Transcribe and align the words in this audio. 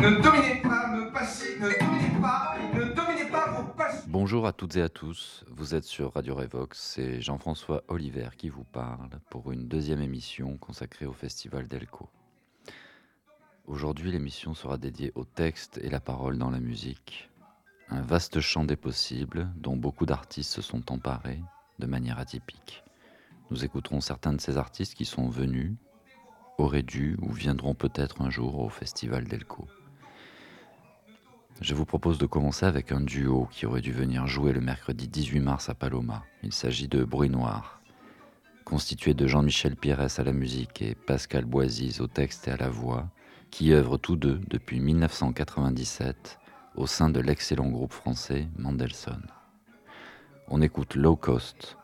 Ne 0.00 0.22
dominez 0.22 0.62
pas 0.62 0.88
me 0.88 1.00
ne 1.00 1.78
dominez 1.78 2.20
pas, 2.22 2.56
ne 2.72 2.84
dominez 2.94 3.30
pas 3.30 3.50
vos. 3.50 3.70
Bonjour 4.06 4.46
à 4.46 4.54
toutes 4.54 4.76
et 4.76 4.82
à 4.82 4.88
tous, 4.88 5.44
vous 5.50 5.74
êtes 5.74 5.84
sur 5.84 6.14
Radio 6.14 6.34
Revox, 6.36 6.80
c'est 6.80 7.20
Jean-François 7.20 7.84
Oliver 7.88 8.30
qui 8.38 8.48
vous 8.48 8.64
parle 8.64 9.10
pour 9.28 9.52
une 9.52 9.68
deuxième 9.68 10.00
émission 10.00 10.56
consacrée 10.56 11.04
au 11.04 11.12
Festival 11.12 11.68
d'Elco. 11.68 12.08
Aujourd'hui, 13.66 14.10
l'émission 14.10 14.54
sera 14.54 14.78
dédiée 14.78 15.12
au 15.16 15.26
texte 15.26 15.78
et 15.82 15.90
la 15.90 16.00
parole 16.00 16.38
dans 16.38 16.50
la 16.50 16.60
musique. 16.60 17.28
Un 17.90 18.00
vaste 18.00 18.40
champ 18.40 18.64
des 18.64 18.76
possibles 18.76 19.50
dont 19.56 19.76
beaucoup 19.76 20.06
d'artistes 20.06 20.52
se 20.52 20.62
sont 20.62 20.90
emparés 20.90 21.42
de 21.78 21.86
manière 21.86 22.18
atypique. 22.18 22.84
Nous 23.50 23.66
écouterons 23.66 24.00
certains 24.00 24.32
de 24.32 24.40
ces 24.40 24.56
artistes 24.56 24.94
qui 24.94 25.04
sont 25.04 25.28
venus, 25.28 25.74
auraient 26.56 26.82
dû 26.82 27.18
ou 27.20 27.30
viendront 27.30 27.74
peut-être 27.74 28.22
un 28.22 28.30
jour 28.30 28.60
au 28.60 28.70
Festival 28.70 29.24
d'Elco. 29.24 29.68
Je 31.60 31.74
vous 31.74 31.84
propose 31.84 32.16
de 32.16 32.24
commencer 32.24 32.64
avec 32.64 32.90
un 32.90 33.02
duo 33.02 33.46
qui 33.50 33.66
aurait 33.66 33.82
dû 33.82 33.92
venir 33.92 34.26
jouer 34.26 34.52
le 34.52 34.62
mercredi 34.62 35.08
18 35.08 35.40
mars 35.40 35.68
à 35.68 35.74
Paloma. 35.74 36.24
Il 36.42 36.54
s'agit 36.54 36.88
de 36.88 37.04
Bruit 37.04 37.28
Noir, 37.28 37.82
constitué 38.64 39.12
de 39.12 39.26
Jean-Michel 39.26 39.76
Pires 39.76 40.00
à 40.00 40.22
la 40.22 40.32
musique 40.32 40.80
et 40.80 40.94
Pascal 40.94 41.44
Boisise 41.44 42.00
au 42.00 42.06
texte 42.06 42.48
et 42.48 42.52
à 42.52 42.56
la 42.56 42.70
voix, 42.70 43.10
qui 43.50 43.74
œuvrent 43.74 43.98
tous 43.98 44.16
deux 44.16 44.40
depuis 44.48 44.80
1997 44.80 46.38
au 46.76 46.86
sein 46.86 47.10
de 47.10 47.20
l'excellent 47.20 47.68
groupe 47.68 47.92
français 47.92 48.48
Mendelssohn. 48.56 49.26
On 50.48 50.62
écoute 50.62 50.94
Low 50.94 51.16
Cost, 51.16 51.76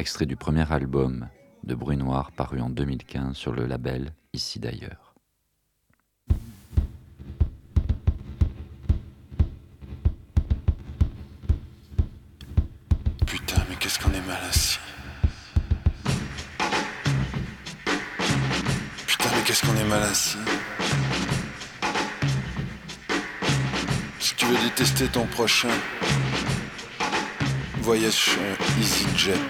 extrait 0.00 0.26
du 0.26 0.34
premier 0.34 0.70
album 0.72 1.28
de 1.62 1.76
Bruit 1.76 1.96
Noir 1.96 2.32
paru 2.32 2.60
en 2.60 2.68
2015 2.68 3.36
sur 3.36 3.52
le 3.52 3.66
label 3.66 4.12
Ici 4.32 4.58
d'ailleurs. 4.58 5.03
Qu'on 19.64 19.76
est 19.76 19.88
mal 19.88 20.02
assis. 20.02 20.38
Si 24.20 24.34
tu 24.34 24.46
veux 24.46 24.56
détester 24.58 25.06
ton 25.08 25.26
prochain, 25.26 25.76
voyage 27.80 28.12
sur 28.12 28.40
EasyJet. 28.80 29.40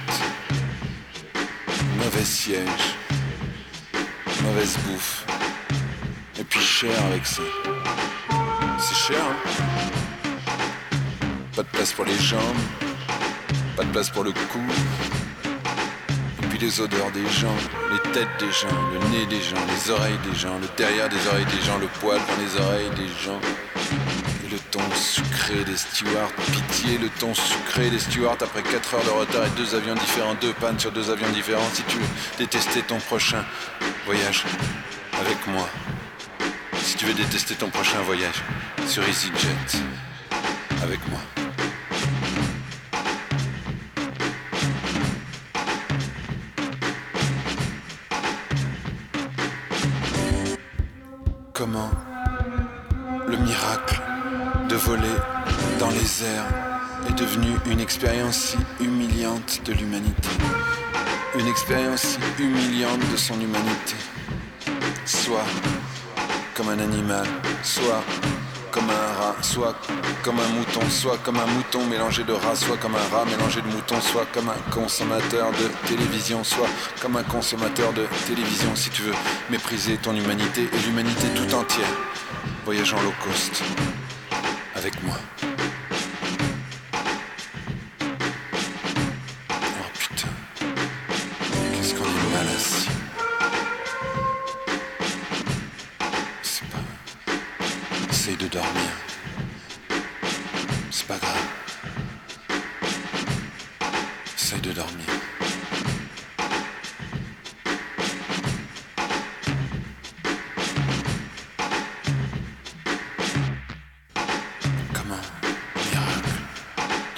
Mauvais 1.98 2.24
siège, 2.24 2.96
mauvaise 4.42 4.76
bouffe, 4.86 5.24
et 6.38 6.44
puis 6.44 6.60
cher 6.60 7.04
avec 7.06 7.24
ça. 7.26 7.42
C'est 8.78 9.12
cher, 9.12 9.24
hein 9.24 9.36
Pas 11.56 11.62
de 11.62 11.68
place 11.68 11.92
pour 11.92 12.04
les 12.04 12.18
jambes. 12.18 12.64
Pas 13.76 13.84
de 13.84 13.90
place 13.90 14.10
pour 14.10 14.24
le 14.24 14.32
cou. 14.32 14.60
Et 16.42 16.46
puis 16.46 16.58
les 16.58 16.80
odeurs 16.80 17.10
des 17.12 17.26
gens, 17.30 17.56
les 18.14 18.20
têtes 18.20 18.28
des 18.38 18.52
gens, 18.52 18.68
le 18.92 18.98
nez 19.10 19.26
des 19.26 19.40
gens, 19.40 19.56
les 19.66 19.90
oreilles 19.90 20.18
des 20.30 20.38
gens, 20.38 20.58
le 20.58 20.68
derrière 20.76 21.08
des 21.08 21.26
oreilles 21.28 21.46
des 21.46 21.64
gens, 21.64 21.78
le 21.78 21.86
poil 22.00 22.18
dans 22.18 22.36
les 22.42 22.64
oreilles 22.64 22.90
des 22.96 23.08
gens. 23.24 23.40
Le 24.50 24.58
ton 24.70 24.80
sucré 24.94 25.64
des 25.64 25.76
stewards, 25.76 26.30
pitié 26.52 26.98
le 26.98 27.08
ton 27.08 27.34
sucré 27.34 27.90
des 27.90 27.98
stewards 27.98 28.36
après 28.40 28.62
4 28.62 28.94
heures 28.94 29.04
de 29.04 29.10
retard 29.10 29.44
et 29.46 29.50
deux 29.56 29.74
avions 29.74 29.94
différents, 29.94 30.34
deux 30.40 30.52
pannes 30.52 30.78
sur 30.78 30.92
deux 30.92 31.10
avions 31.10 31.28
différents. 31.30 31.68
Si 31.72 31.82
tu 31.84 31.96
veux 31.96 32.06
détester 32.38 32.82
ton 32.82 32.98
prochain 32.98 33.44
voyage 34.06 34.44
avec 35.20 35.46
moi. 35.48 35.68
Si 36.82 36.96
tu 36.96 37.06
veux 37.06 37.14
détester 37.14 37.54
ton 37.54 37.70
prochain 37.70 38.00
voyage 38.02 38.42
sur 38.86 39.02
EasyJet 39.02 39.82
avec 40.82 41.00
moi. 41.08 41.43
Dans 55.84 55.90
les 55.90 56.24
airs 56.24 56.46
est 57.08 57.18
devenu 57.18 57.48
une 57.66 57.80
expérience 57.80 58.56
si 58.78 58.84
humiliante 58.84 59.60
de 59.66 59.72
l'humanité. 59.74 60.30
Une 61.38 61.46
expérience 61.46 62.00
si 62.00 62.42
humiliante 62.42 63.00
de 63.12 63.16
son 63.16 63.34
humanité. 63.34 63.96
Soit 65.04 65.44
comme 66.54 66.70
un 66.70 66.78
animal, 66.78 67.26
soit 67.62 68.02
comme 68.70 68.88
un 68.88 69.12
rat, 69.20 69.36
soit 69.42 69.76
comme 70.22 70.40
un 70.40 70.48
mouton, 70.56 70.88
soit 70.88 71.18
comme 71.18 71.36
un 71.36 71.46
mouton 71.46 71.84
mélangé 71.84 72.24
de 72.24 72.32
rat, 72.32 72.56
soit 72.56 72.78
comme 72.78 72.94
un 72.94 73.14
rat 73.14 73.26
mélangé 73.26 73.60
de 73.60 73.68
mouton, 73.68 74.00
soit 74.00 74.26
comme 74.32 74.48
un 74.48 74.70
consommateur 74.72 75.50
de 75.50 75.68
télévision, 75.86 76.44
soit 76.44 76.70
comme 77.02 77.16
un 77.16 77.24
consommateur 77.24 77.92
de 77.92 78.06
télévision, 78.26 78.74
si 78.74 78.88
tu 78.88 79.02
veux 79.02 79.14
mépriser 79.50 79.98
ton 79.98 80.14
humanité 80.16 80.62
et 80.62 80.86
l'humanité 80.86 81.26
tout 81.36 81.54
entière. 81.54 81.94
Voyage 82.64 82.94
en 82.94 83.02
low 83.02 83.12
cost 83.22 83.62
avec 84.74 85.02
moi. 85.02 85.16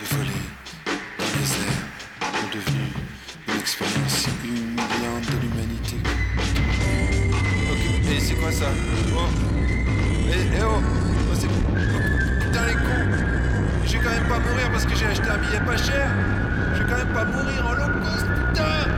De 0.06 0.17
voler 0.17 0.43
dans 1.19 1.25
les 1.25 1.50
airs 1.65 1.84
devenu 2.53 2.87
une 3.49 3.61
expérience 3.61 4.27
humiliante 4.44 5.27
de 5.27 5.37
l'humanité. 5.43 5.97
Ok, 7.71 7.83
et 8.11 8.21
c'est 8.21 8.34
quoi 8.34 8.53
ça? 8.53 8.66
Oh. 9.15 9.28
Eh, 10.28 10.62
oh, 10.62 10.83
c'est... 11.34 11.49
putain 11.49 12.66
les 12.66 12.75
cons. 12.75 13.06
Je 13.84 13.93
vais 13.93 13.99
quand 13.99 14.11
même 14.11 14.28
pas 14.28 14.39
mourir 14.39 14.71
parce 14.72 14.87
que 14.87 14.95
j'ai 14.95 15.06
acheté 15.06 15.28
un 15.28 15.39
billet 15.39 15.61
pas 15.61 15.77
cher. 15.77 16.11
Je 16.75 16.83
vais 16.83 16.89
quand 16.89 16.99
même 16.99 17.12
pas 17.12 17.25
mourir 17.25 17.66
en 17.66 17.72
low 17.72 18.00
cost, 18.00 18.27
putain 18.27 18.96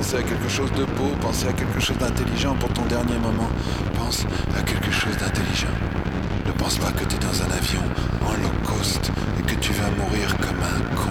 penser 0.00 0.16
à 0.16 0.22
quelque 0.22 0.48
chose 0.48 0.72
de 0.72 0.84
beau, 0.84 1.10
penser 1.20 1.46
à 1.48 1.52
quelque 1.52 1.78
chose 1.78 1.98
d'intelligent 1.98 2.54
pour 2.54 2.72
ton 2.72 2.86
dernier 2.86 3.18
moment. 3.18 3.50
Pense 3.98 4.24
à 4.56 4.62
quelque 4.62 4.90
chose 4.90 5.14
d'intelligent. 5.18 5.76
Ne 6.46 6.52
pense 6.52 6.78
pas 6.78 6.90
que 6.92 7.04
tu 7.04 7.16
es 7.16 7.18
dans 7.18 7.42
un 7.42 7.50
avion 7.50 7.82
en 8.24 8.32
low 8.32 8.54
cost 8.64 9.12
et 9.38 9.42
que 9.42 9.60
tu 9.60 9.74
vas 9.74 9.90
mourir 10.02 10.34
comme 10.38 10.62
un 10.62 10.94
con. 10.96 11.09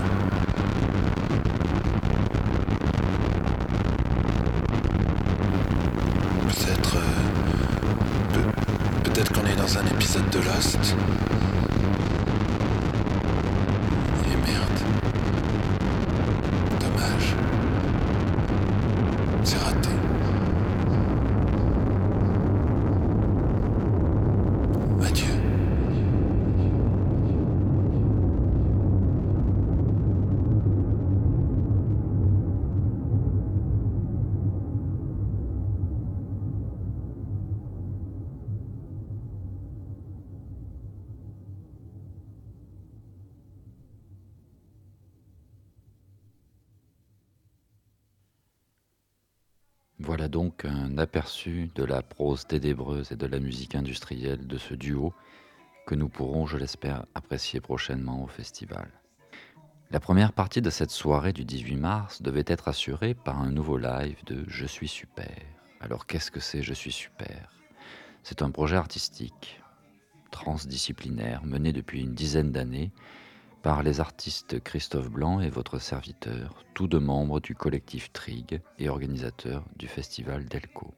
De 51.75 51.83
la 51.83 52.01
prose 52.01 52.47
ténébreuse 52.47 53.11
et 53.11 53.15
de 53.15 53.27
la 53.27 53.39
musique 53.39 53.75
industrielle 53.75 54.47
de 54.47 54.57
ce 54.57 54.73
duo 54.73 55.13
que 55.85 55.93
nous 55.93 56.09
pourrons, 56.09 56.47
je 56.47 56.57
l'espère, 56.57 57.05
apprécier 57.13 57.61
prochainement 57.61 58.23
au 58.23 58.27
festival. 58.27 58.89
La 59.91 59.99
première 59.99 60.33
partie 60.33 60.61
de 60.61 60.71
cette 60.71 60.89
soirée 60.89 61.31
du 61.31 61.45
18 61.45 61.75
mars 61.75 62.21
devait 62.23 62.45
être 62.47 62.67
assurée 62.67 63.13
par 63.13 63.39
un 63.39 63.51
nouveau 63.51 63.77
live 63.77 64.17
de 64.25 64.43
Je 64.47 64.65
suis 64.65 64.87
super. 64.87 65.37
Alors 65.79 66.07
qu'est-ce 66.07 66.31
que 66.31 66.39
c'est 66.39 66.63
Je 66.63 66.73
suis 66.73 66.91
super? 66.91 67.51
C'est 68.23 68.41
un 68.41 68.49
projet 68.49 68.75
artistique, 68.75 69.61
transdisciplinaire, 70.31 71.43
mené 71.45 71.73
depuis 71.73 72.01
une 72.01 72.15
dizaine 72.15 72.51
d'années 72.51 72.91
par 73.61 73.83
les 73.83 73.99
artistes 73.99 74.59
Christophe 74.63 75.11
Blanc 75.11 75.41
et 75.41 75.49
votre 75.49 75.77
serviteur, 75.77 76.65
tous 76.73 76.87
deux 76.87 76.99
membres 76.99 77.39
du 77.39 77.53
collectif 77.53 78.11
Trig 78.13 78.61
et 78.79 78.89
organisateurs 78.89 79.63
du 79.75 79.87
festival 79.87 80.45
Delco. 80.45 80.95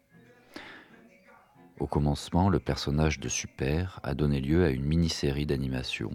Au 1.81 1.87
commencement, 1.87 2.47
le 2.47 2.59
personnage 2.59 3.19
de 3.19 3.27
Super 3.27 3.99
a 4.03 4.13
donné 4.13 4.39
lieu 4.39 4.65
à 4.65 4.69
une 4.69 4.85
mini-série 4.85 5.47
d'animation, 5.47 6.11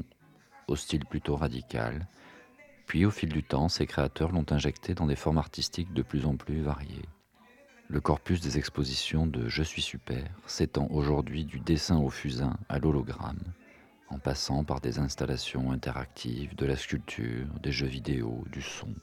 au 0.68 0.76
style 0.76 1.04
plutôt 1.04 1.34
radical, 1.34 2.06
puis 2.86 3.04
au 3.04 3.10
fil 3.10 3.30
du 3.30 3.42
temps, 3.42 3.68
ses 3.68 3.84
créateurs 3.84 4.30
l'ont 4.30 4.46
injecté 4.50 4.94
dans 4.94 5.08
des 5.08 5.16
formes 5.16 5.38
artistiques 5.38 5.92
de 5.92 6.02
plus 6.02 6.24
en 6.24 6.36
plus 6.36 6.62
variées. 6.62 7.08
Le 7.88 8.00
corpus 8.00 8.40
des 8.40 8.58
expositions 8.58 9.26
de 9.26 9.48
Je 9.48 9.64
suis 9.64 9.82
super 9.82 10.28
s'étend 10.46 10.86
aujourd'hui 10.88 11.44
du 11.44 11.58
dessin 11.58 11.98
au 11.98 12.10
fusain 12.10 12.56
à 12.68 12.78
l'hologramme, 12.78 13.42
en 14.08 14.20
passant 14.20 14.62
par 14.62 14.80
des 14.80 15.00
installations 15.00 15.72
interactives, 15.72 16.54
de 16.54 16.64
la 16.64 16.76
sculpture, 16.76 17.48
des 17.60 17.72
jeux 17.72 17.88
vidéo, 17.88 18.44
du 18.52 18.62
son. 18.62 18.94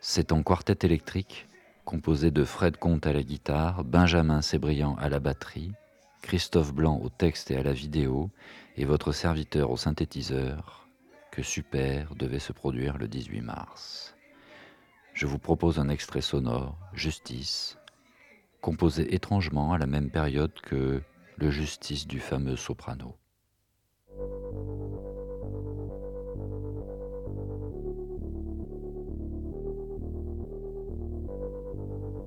C'est 0.00 0.32
en 0.32 0.42
quartet 0.42 0.86
électrique, 0.86 1.46
composé 1.84 2.30
de 2.30 2.44
Fred 2.44 2.76
Comte 2.76 3.06
à 3.06 3.12
la 3.12 3.22
guitare, 3.22 3.84
Benjamin 3.84 4.42
Sébriand 4.42 4.96
à 4.96 5.08
la 5.08 5.20
batterie, 5.20 5.72
Christophe 6.22 6.72
Blanc 6.72 7.00
au 7.02 7.08
texte 7.08 7.50
et 7.50 7.56
à 7.56 7.62
la 7.62 7.72
vidéo, 7.72 8.30
et 8.76 8.84
votre 8.84 9.12
serviteur 9.12 9.70
au 9.70 9.76
synthétiseur, 9.76 10.88
que 11.30 11.42
Super 11.42 12.14
devait 12.14 12.38
se 12.38 12.52
produire 12.52 12.96
le 12.96 13.08
18 13.08 13.42
mars. 13.42 14.16
Je 15.12 15.26
vous 15.26 15.38
propose 15.38 15.78
un 15.78 15.88
extrait 15.88 16.22
sonore, 16.22 16.76
Justice, 16.92 17.78
composé 18.60 19.14
étrangement 19.14 19.72
à 19.72 19.78
la 19.78 19.86
même 19.86 20.10
période 20.10 20.54
que 20.62 21.02
le 21.36 21.50
Justice 21.50 22.06
du 22.06 22.18
fameux 22.18 22.56
soprano. 22.56 23.14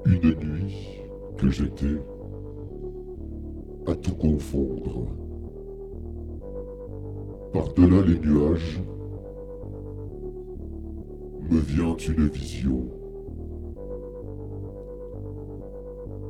Une 0.10 0.36
nuit 0.36 1.02
que 1.38 1.50
j'étais 1.50 1.98
à 3.88 3.96
tout 3.96 4.16
confondre. 4.16 5.06
Par-delà 7.52 8.02
les 8.04 8.18
nuages 8.20 8.80
me 11.50 11.60
vient 11.60 11.98
une 11.98 12.28
vision. 12.30 12.88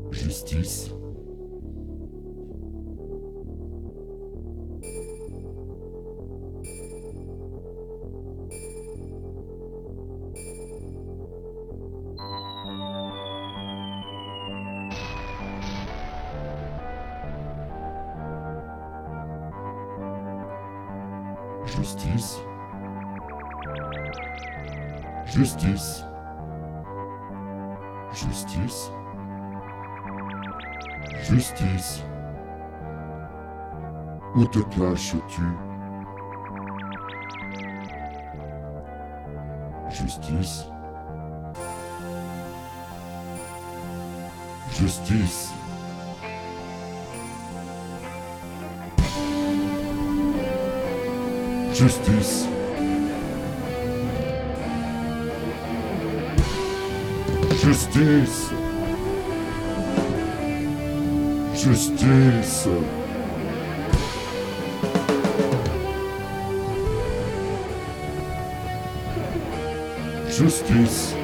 Justice. 0.10 0.92
Justice. 25.26 26.04
Justice. 28.14 28.92
Justice. 31.24 32.04
Où 34.36 34.46
te 34.46 34.60
caches-tu 34.60 35.44
Justice. 39.90 40.66
Justice. 44.72 45.54
Justice. 51.74 52.57
Justice. 57.68 58.50
Justice. 61.54 62.68
Justice. 70.30 71.16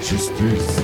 Justice. 0.00 0.82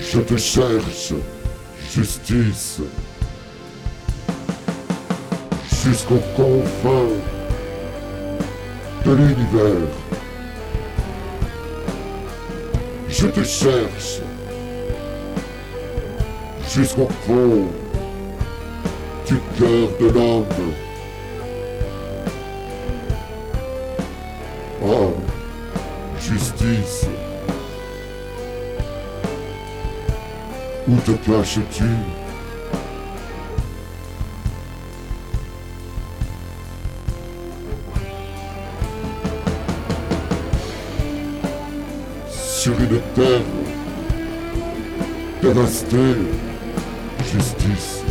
Je 0.00 0.20
te 0.20 0.36
cherche, 0.38 1.12
justice, 1.90 2.80
jusqu'aux 5.84 6.22
confins 6.34 7.41
l'univers. 9.14 9.88
Je 13.08 13.26
te 13.26 13.42
cherche, 13.44 14.20
jusqu'au 16.68 17.08
fond 17.26 17.68
du 19.26 19.38
cœur 19.58 19.88
de 20.00 20.06
l'homme. 20.06 20.46
Oh, 24.84 25.14
justice. 26.18 27.06
Où 30.88 30.96
te 30.96 31.12
caches-tu 31.12 32.21
dévastée, 45.52 46.16
justice. 47.30 48.02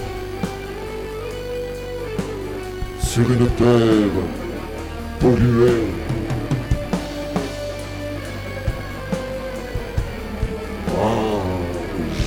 Sur 3.01 3.31
une 3.31 3.47
terre 3.55 4.15
polluée, 5.19 5.87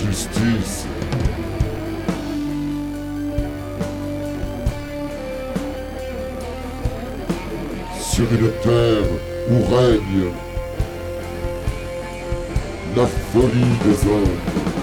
justice. 0.02 0.86
Sur 8.00 8.24
une 8.32 8.50
terre 8.62 9.04
où 9.50 9.74
règne 9.74 10.32
la 12.96 13.06
folie 13.06 13.78
des 13.84 14.10
hommes. 14.10 14.73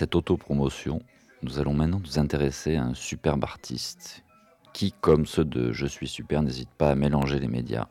Cette 0.00 0.14
autopromotion, 0.14 1.02
nous 1.42 1.58
allons 1.58 1.74
maintenant 1.74 2.00
nous 2.02 2.18
intéresser 2.18 2.76
à 2.76 2.84
un 2.84 2.94
superbe 2.94 3.44
artiste 3.44 4.24
qui, 4.72 4.94
comme 4.98 5.26
ceux 5.26 5.44
de 5.44 5.74
Je 5.74 5.84
suis 5.84 6.08
super, 6.08 6.40
n'hésite 6.40 6.70
pas 6.70 6.88
à 6.88 6.94
mélanger 6.94 7.38
les 7.38 7.48
médias. 7.48 7.86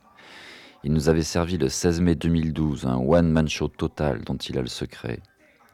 Il 0.83 0.91
nous 0.91 1.07
avait 1.07 1.21
servi 1.21 1.59
le 1.59 1.69
16 1.69 2.01
mai 2.01 2.15
2012 2.15 2.87
un 2.87 2.95
one-man 2.95 3.47
show 3.47 3.67
total 3.67 4.23
dont 4.23 4.37
il 4.37 4.57
a 4.57 4.63
le 4.63 4.67
secret. 4.67 5.19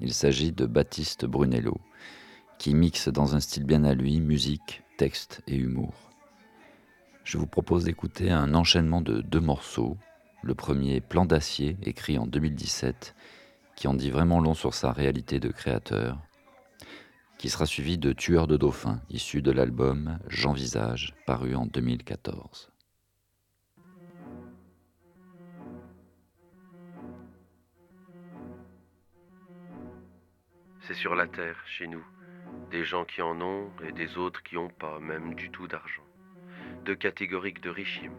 Il 0.02 0.14
s'agit 0.14 0.52
de 0.52 0.66
Baptiste 0.66 1.24
Brunello, 1.24 1.78
qui 2.60 2.76
mixe 2.76 3.08
dans 3.08 3.34
un 3.34 3.40
style 3.40 3.64
bien 3.64 3.86
à 3.86 3.94
lui 3.94 4.20
musique, 4.20 4.84
texte 4.98 5.42
et 5.48 5.56
humour. 5.56 5.94
Je 7.24 7.38
vous 7.38 7.48
propose 7.48 7.86
d'écouter 7.86 8.30
un 8.30 8.56
enchaînement 8.56 9.00
de 9.00 9.22
deux 9.22 9.40
morceaux. 9.40 9.96
Le 10.44 10.54
premier, 10.54 11.00
Plan 11.00 11.26
d'acier, 11.26 11.78
écrit 11.82 12.18
en 12.18 12.28
2017, 12.28 13.16
qui 13.76 13.88
en 13.88 13.94
dit 13.94 14.10
vraiment 14.10 14.40
long 14.40 14.54
sur 14.54 14.74
sa 14.74 14.92
réalité 14.92 15.40
de 15.40 15.50
créateur, 15.50 16.18
qui 17.38 17.50
sera 17.50 17.66
suivi 17.66 17.98
de 17.98 18.14
Tueur 18.14 18.48
de 18.48 18.58
dauphins, 18.58 19.02
issu 19.10 19.42
de 19.42 19.52
l'album 19.52 20.20
J'envisage, 20.28 21.14
paru 21.26 21.56
en 21.56 21.66
2014. 21.66 22.72
C'est 30.88 30.94
sur 30.94 31.16
la 31.16 31.28
terre, 31.28 31.58
chez 31.66 31.88
nous, 31.88 32.06
des 32.72 32.86
gens 32.86 33.06
qui 33.06 33.22
en 33.22 33.42
ont 33.42 33.72
et 33.84 33.92
des 33.92 34.18
autres 34.18 34.44
qui 34.44 34.56
n'ont 34.56 34.70
pas 34.70 35.00
même 35.00 35.34
du 35.34 35.50
tout 35.50 35.68
d'argent. 35.68 36.04
Deux 36.86 36.96
catégoriques 36.96 37.62
de 37.62 37.72
richimes 37.72 38.16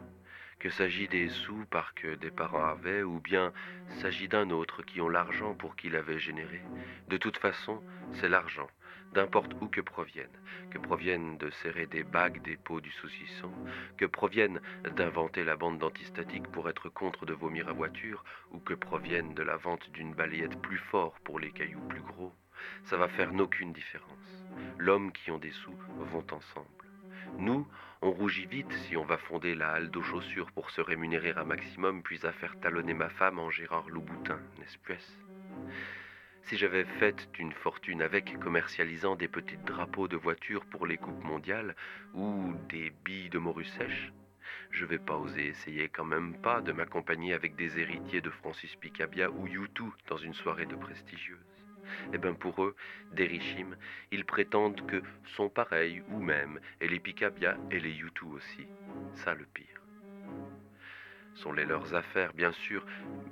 que 0.59 0.71
s'agit 0.71 1.09
des 1.09 1.29
sous 1.29 1.65
par 1.67 1.95
que 1.95 2.15
des 2.15 2.31
parents 2.31 2.65
avaient, 2.65 3.03
ou 3.03 3.21
bien 3.21 3.53
s'agit 4.01 4.29
d'un 4.29 4.51
autre 4.51 4.83
qui 4.83 5.01
ont 5.01 5.09
l'argent 5.09 5.55
pour 5.55 5.77
qu'il 5.77 5.97
avait 5.97 6.19
généré. 6.19 6.63
De 7.09 7.17
toute 7.17 7.37
façon, 7.37 7.83
c'est 8.13 8.29
l'argent, 8.29 8.69
d'importe 9.13 9.53
où 9.61 9.69
que 9.69 9.81
provienne, 9.81 10.31
que 10.71 10.79
provienne 10.79 11.37
de 11.39 11.51
serrer 11.51 11.87
des 11.87 12.05
bagues 12.05 12.43
des 12.43 12.57
pots 12.57 12.81
du 12.81 12.91
saucisson, 12.91 13.53
que 13.97 14.07
provienne 14.07 14.61
d'inventer 14.97 15.45
la 15.45 15.57
bande 15.57 15.79
d'antistatique 15.79 16.49
pour 16.49 16.69
être 16.69 16.89
contre 16.89 17.27
de 17.27 17.35
vomir 17.35 17.69
à 17.69 17.73
voiture, 17.73 18.25
ou 18.51 18.59
que 18.59 18.75
provienne 18.75 19.35
de 19.35 19.43
la 19.43 19.57
vente 19.57 19.91
d'une 19.93 20.15
balayette 20.15 20.61
plus 20.63 20.79
fort 20.79 21.19
pour 21.25 21.39
les 21.39 21.51
cailloux 21.51 21.87
plus 21.89 22.03
gros, 22.03 22.35
ça 22.85 22.97
va 22.97 23.09
faire 23.09 23.33
aucune 23.39 23.73
différence. 23.73 24.45
L'homme 24.79 25.13
qui 25.13 25.31
ont 25.31 25.39
des 25.39 25.51
sous 25.51 25.77
vont 26.13 26.27
ensemble. 26.33 26.67
Nous, 27.39 27.67
on 28.03 28.11
rougit 28.11 28.47
vite 28.47 28.73
si 28.73 28.97
on 28.97 29.05
va 29.05 29.17
fonder 29.17 29.55
la 29.55 29.71
halle 29.71 29.91
d'eau 29.91 30.03
chaussures 30.03 30.53
pour 30.53 30.71
se 30.71 30.81
rémunérer 30.81 31.33
un 31.37 31.45
maximum, 31.45 32.03
puis 32.03 32.25
à 32.27 32.33
faire 32.33 32.59
talonner 32.61 32.95
ma 32.95 33.09
femme 33.09 33.39
en 33.39 33.51
Gérard 33.51 33.89
Louboutin, 33.89 34.39
n'est-ce 34.59 34.79
plus 34.79 35.25
Si 36.43 36.57
j'avais 36.57 36.85
fait 36.85 37.29
une 37.39 37.53
fortune 37.53 38.03
avec 38.03 38.39
commercialisant 38.39 39.17
des 39.17 39.29
petits 39.29 39.59
drapeaux 39.59 40.09
de 40.09 40.17
voitures 40.17 40.67
pour 40.67 40.87
les 40.87 40.99
coupes 40.99 41.25
mondiales 41.25 41.75
ou 42.15 42.55
des 42.69 42.91
billes 43.05 43.31
de 43.31 43.39
morue 43.39 43.65
sèche, 43.65 44.13
je 44.71 44.85
vais 44.85 44.99
pas 44.99 45.17
oser 45.17 45.47
essayer 45.47 45.89
quand 45.89 46.05
même 46.05 46.35
pas 46.41 46.61
de 46.61 46.73
m'accompagner 46.73 47.33
avec 47.33 47.57
des 47.57 47.79
héritiers 47.79 48.21
de 48.21 48.31
Francis 48.31 48.77
Picabia 48.77 49.31
ou 49.31 49.47
U2 49.47 49.91
dans 50.09 50.19
une 50.19 50.35
soirée 50.35 50.67
de 50.67 50.77
prestigieuse. 50.77 51.56
Eh 52.13 52.19
bien 52.19 52.35
pour 52.35 52.63
eux, 52.63 52.77
des 53.13 53.41
ils 54.11 54.25
prétendent 54.25 54.85
que 54.87 55.03
sont 55.37 55.49
pareils 55.49 56.03
ou 56.11 56.21
même, 56.21 56.61
et 56.81 56.89
les 56.89 57.01
Picabia 57.01 57.57
et 57.71 57.81
les 57.81 57.93
Yutu 57.93 58.25
aussi. 58.25 58.67
Ça 59.15 59.35
le 59.35 59.45
pire. 59.45 59.81
Sont 61.35 61.53
les 61.53 61.65
leurs 61.65 61.95
affaires, 61.95 62.33
bien 62.33 62.53
sûr, 62.53 62.85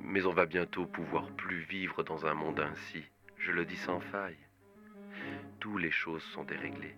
mais 0.03 0.27
on 0.27 0.33
va 0.33 0.47
bientôt 0.47 0.87
pouvoir 0.87 1.31
plus 1.33 1.61
vivre 1.61 2.03
dans 2.03 2.27
un 2.27 2.35
monde 2.35 2.61
ainsi. 2.61 3.03
Je 3.39 3.53
le 3.53 3.65
dis 3.65 3.77
sans 3.77 4.01
faille. 4.01 4.37
Toutes 5.61 5.81
les 5.81 5.91
choses 5.91 6.23
sont 6.23 6.45
déréglées. 6.45 6.97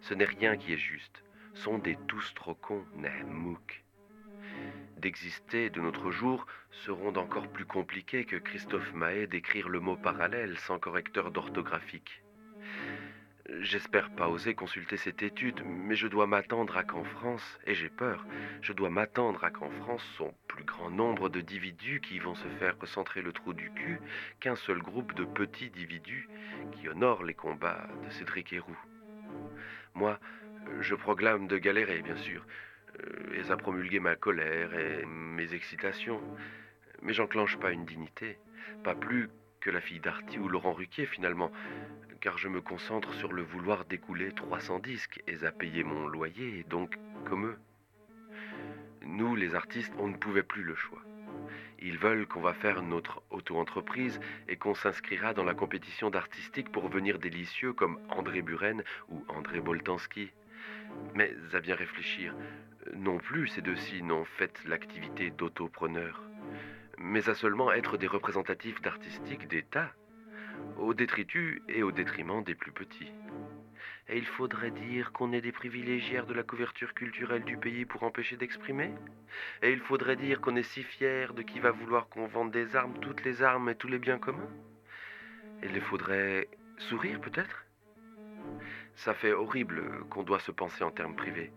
Ce 0.00 0.14
n'est 0.14 0.24
rien 0.24 0.56
qui 0.56 0.72
est 0.72 0.78
juste. 0.78 1.22
Sont 1.54 1.78
des 1.78 1.96
tous 2.08 2.34
trop 2.34 2.54
cons, 2.54 2.84
n'est 2.96 3.24
mouk? 3.24 3.84
D'exister 5.00 5.70
de 5.70 5.80
notre 5.80 6.10
jour 6.10 6.46
seront 6.70 7.10
d'encore 7.10 7.48
plus 7.48 7.64
compliqués 7.64 8.24
que 8.24 8.36
Christophe 8.36 8.92
Mahé 8.94 9.26
d'écrire 9.26 9.68
le 9.68 9.80
mot 9.80 9.96
parallèle 9.96 10.56
sans 10.58 10.78
correcteur 10.78 11.30
d'orthographique. 11.30 12.22
J'espère 13.58 14.10
pas 14.10 14.28
oser 14.28 14.54
consulter 14.54 14.96
cette 14.96 15.24
étude, 15.24 15.60
mais 15.66 15.96
je 15.96 16.06
dois 16.06 16.28
m'attendre 16.28 16.76
à 16.76 16.84
qu'en 16.84 17.02
France, 17.02 17.58
et 17.66 17.74
j'ai 17.74 17.88
peur, 17.88 18.24
je 18.62 18.72
dois 18.72 18.90
m'attendre 18.90 19.42
à 19.42 19.50
qu'en 19.50 19.70
France 19.70 20.04
son 20.16 20.32
plus 20.46 20.62
grand 20.62 20.90
nombre 20.90 21.28
de 21.28 21.40
d'individus 21.40 22.00
qui 22.00 22.20
vont 22.20 22.36
se 22.36 22.46
faire 22.60 22.78
recentrer 22.78 23.22
le 23.22 23.32
trou 23.32 23.52
du 23.52 23.70
cul 23.72 23.98
qu'un 24.38 24.54
seul 24.54 24.78
groupe 24.78 25.14
de 25.14 25.24
petits 25.24 25.66
individus 25.66 26.28
qui 26.72 26.88
honorent 26.88 27.24
les 27.24 27.34
combats 27.34 27.88
de 28.04 28.10
Cédric 28.10 28.52
Héroux. 28.52 28.78
Moi, 29.94 30.20
je 30.80 30.94
proclame 30.94 31.48
de 31.48 31.58
galérer, 31.58 32.02
bien 32.02 32.16
sûr, 32.16 32.46
et 33.34 33.42
ça 33.44 33.56
promulguer 33.56 34.00
ma 34.00 34.16
colère 34.16 34.74
et 34.74 35.04
mes 35.06 35.54
excitations. 35.54 36.20
Mais 37.02 37.12
j'enclenche 37.12 37.58
pas 37.58 37.72
une 37.72 37.84
dignité, 37.84 38.38
pas 38.84 38.94
plus 38.94 39.28
que 39.60 39.70
la 39.70 39.80
fille 39.80 40.00
d'Arty 40.00 40.38
ou 40.38 40.48
Laurent 40.48 40.72
Ruquier 40.72 41.06
finalement, 41.06 41.50
car 42.20 42.38
je 42.38 42.48
me 42.48 42.60
concentre 42.60 43.14
sur 43.14 43.32
le 43.32 43.42
vouloir 43.42 43.84
d'écouler 43.84 44.32
300 44.32 44.78
disques 44.80 45.22
et 45.26 45.44
à 45.44 45.52
payer 45.52 45.84
mon 45.84 46.06
loyer, 46.06 46.64
donc 46.68 46.96
comme 47.24 47.46
eux. 47.46 47.58
Nous, 49.02 49.34
les 49.34 49.54
artistes, 49.54 49.94
on 49.98 50.08
ne 50.08 50.16
pouvait 50.16 50.42
plus 50.42 50.62
le 50.62 50.74
choix. 50.74 51.02
Ils 51.82 51.96
veulent 51.96 52.26
qu'on 52.26 52.42
va 52.42 52.52
faire 52.52 52.82
notre 52.82 53.22
auto-entreprise 53.30 54.20
et 54.48 54.56
qu'on 54.56 54.74
s'inscrira 54.74 55.32
dans 55.32 55.44
la 55.44 55.54
compétition 55.54 56.10
d'artistique 56.10 56.70
pour 56.70 56.88
venir 56.88 57.18
délicieux 57.18 57.72
comme 57.72 57.98
André 58.10 58.42
Buren 58.42 58.82
ou 59.08 59.24
André 59.28 59.60
Boltanski. 59.60 60.30
Mais 61.14 61.34
à 61.54 61.60
bien 61.60 61.74
réfléchir, 61.74 62.34
non 62.94 63.18
plus 63.18 63.48
ces 63.48 63.62
deux-ci 63.62 64.02
n'ont 64.02 64.24
fait 64.24 64.62
l'activité 64.66 65.30
d'autopreneur, 65.30 66.22
mais 66.98 67.28
à 67.28 67.34
seulement 67.34 67.72
être 67.72 67.96
des 67.96 68.06
représentatifs 68.06 68.80
d'artistique 68.82 69.48
d'État, 69.48 69.92
au 70.76 70.94
détritus 70.94 71.62
et 71.68 71.82
au 71.82 71.92
détriment 71.92 72.42
des 72.42 72.54
plus 72.54 72.72
petits. 72.72 73.12
Et 74.08 74.18
il 74.18 74.26
faudrait 74.26 74.72
dire 74.72 75.12
qu'on 75.12 75.32
est 75.32 75.40
des 75.40 75.52
privilégiés 75.52 76.22
de 76.22 76.34
la 76.34 76.42
couverture 76.42 76.94
culturelle 76.94 77.44
du 77.44 77.56
pays 77.56 77.84
pour 77.84 78.02
empêcher 78.02 78.36
d'exprimer? 78.36 78.92
Et 79.62 79.72
il 79.72 79.78
faudrait 79.78 80.16
dire 80.16 80.40
qu'on 80.40 80.56
est 80.56 80.64
si 80.64 80.82
fier 80.82 81.32
de 81.32 81.42
qui 81.42 81.60
va 81.60 81.70
vouloir 81.70 82.08
qu'on 82.08 82.26
vende 82.26 82.50
des 82.50 82.74
armes, 82.74 82.98
toutes 83.00 83.24
les 83.24 83.42
armes 83.42 83.68
et 83.68 83.76
tous 83.76 83.88
les 83.88 83.98
biens 83.98 84.18
communs? 84.18 84.50
Il 85.62 85.80
faudrait 85.80 86.48
sourire 86.78 87.20
peut-être? 87.20 87.64
Ça 88.96 89.14
fait 89.14 89.32
horrible 89.32 90.04
qu'on 90.10 90.24
doit 90.24 90.40
se 90.40 90.50
penser 90.50 90.82
en 90.82 90.90
termes 90.90 91.14
privés. 91.14 91.52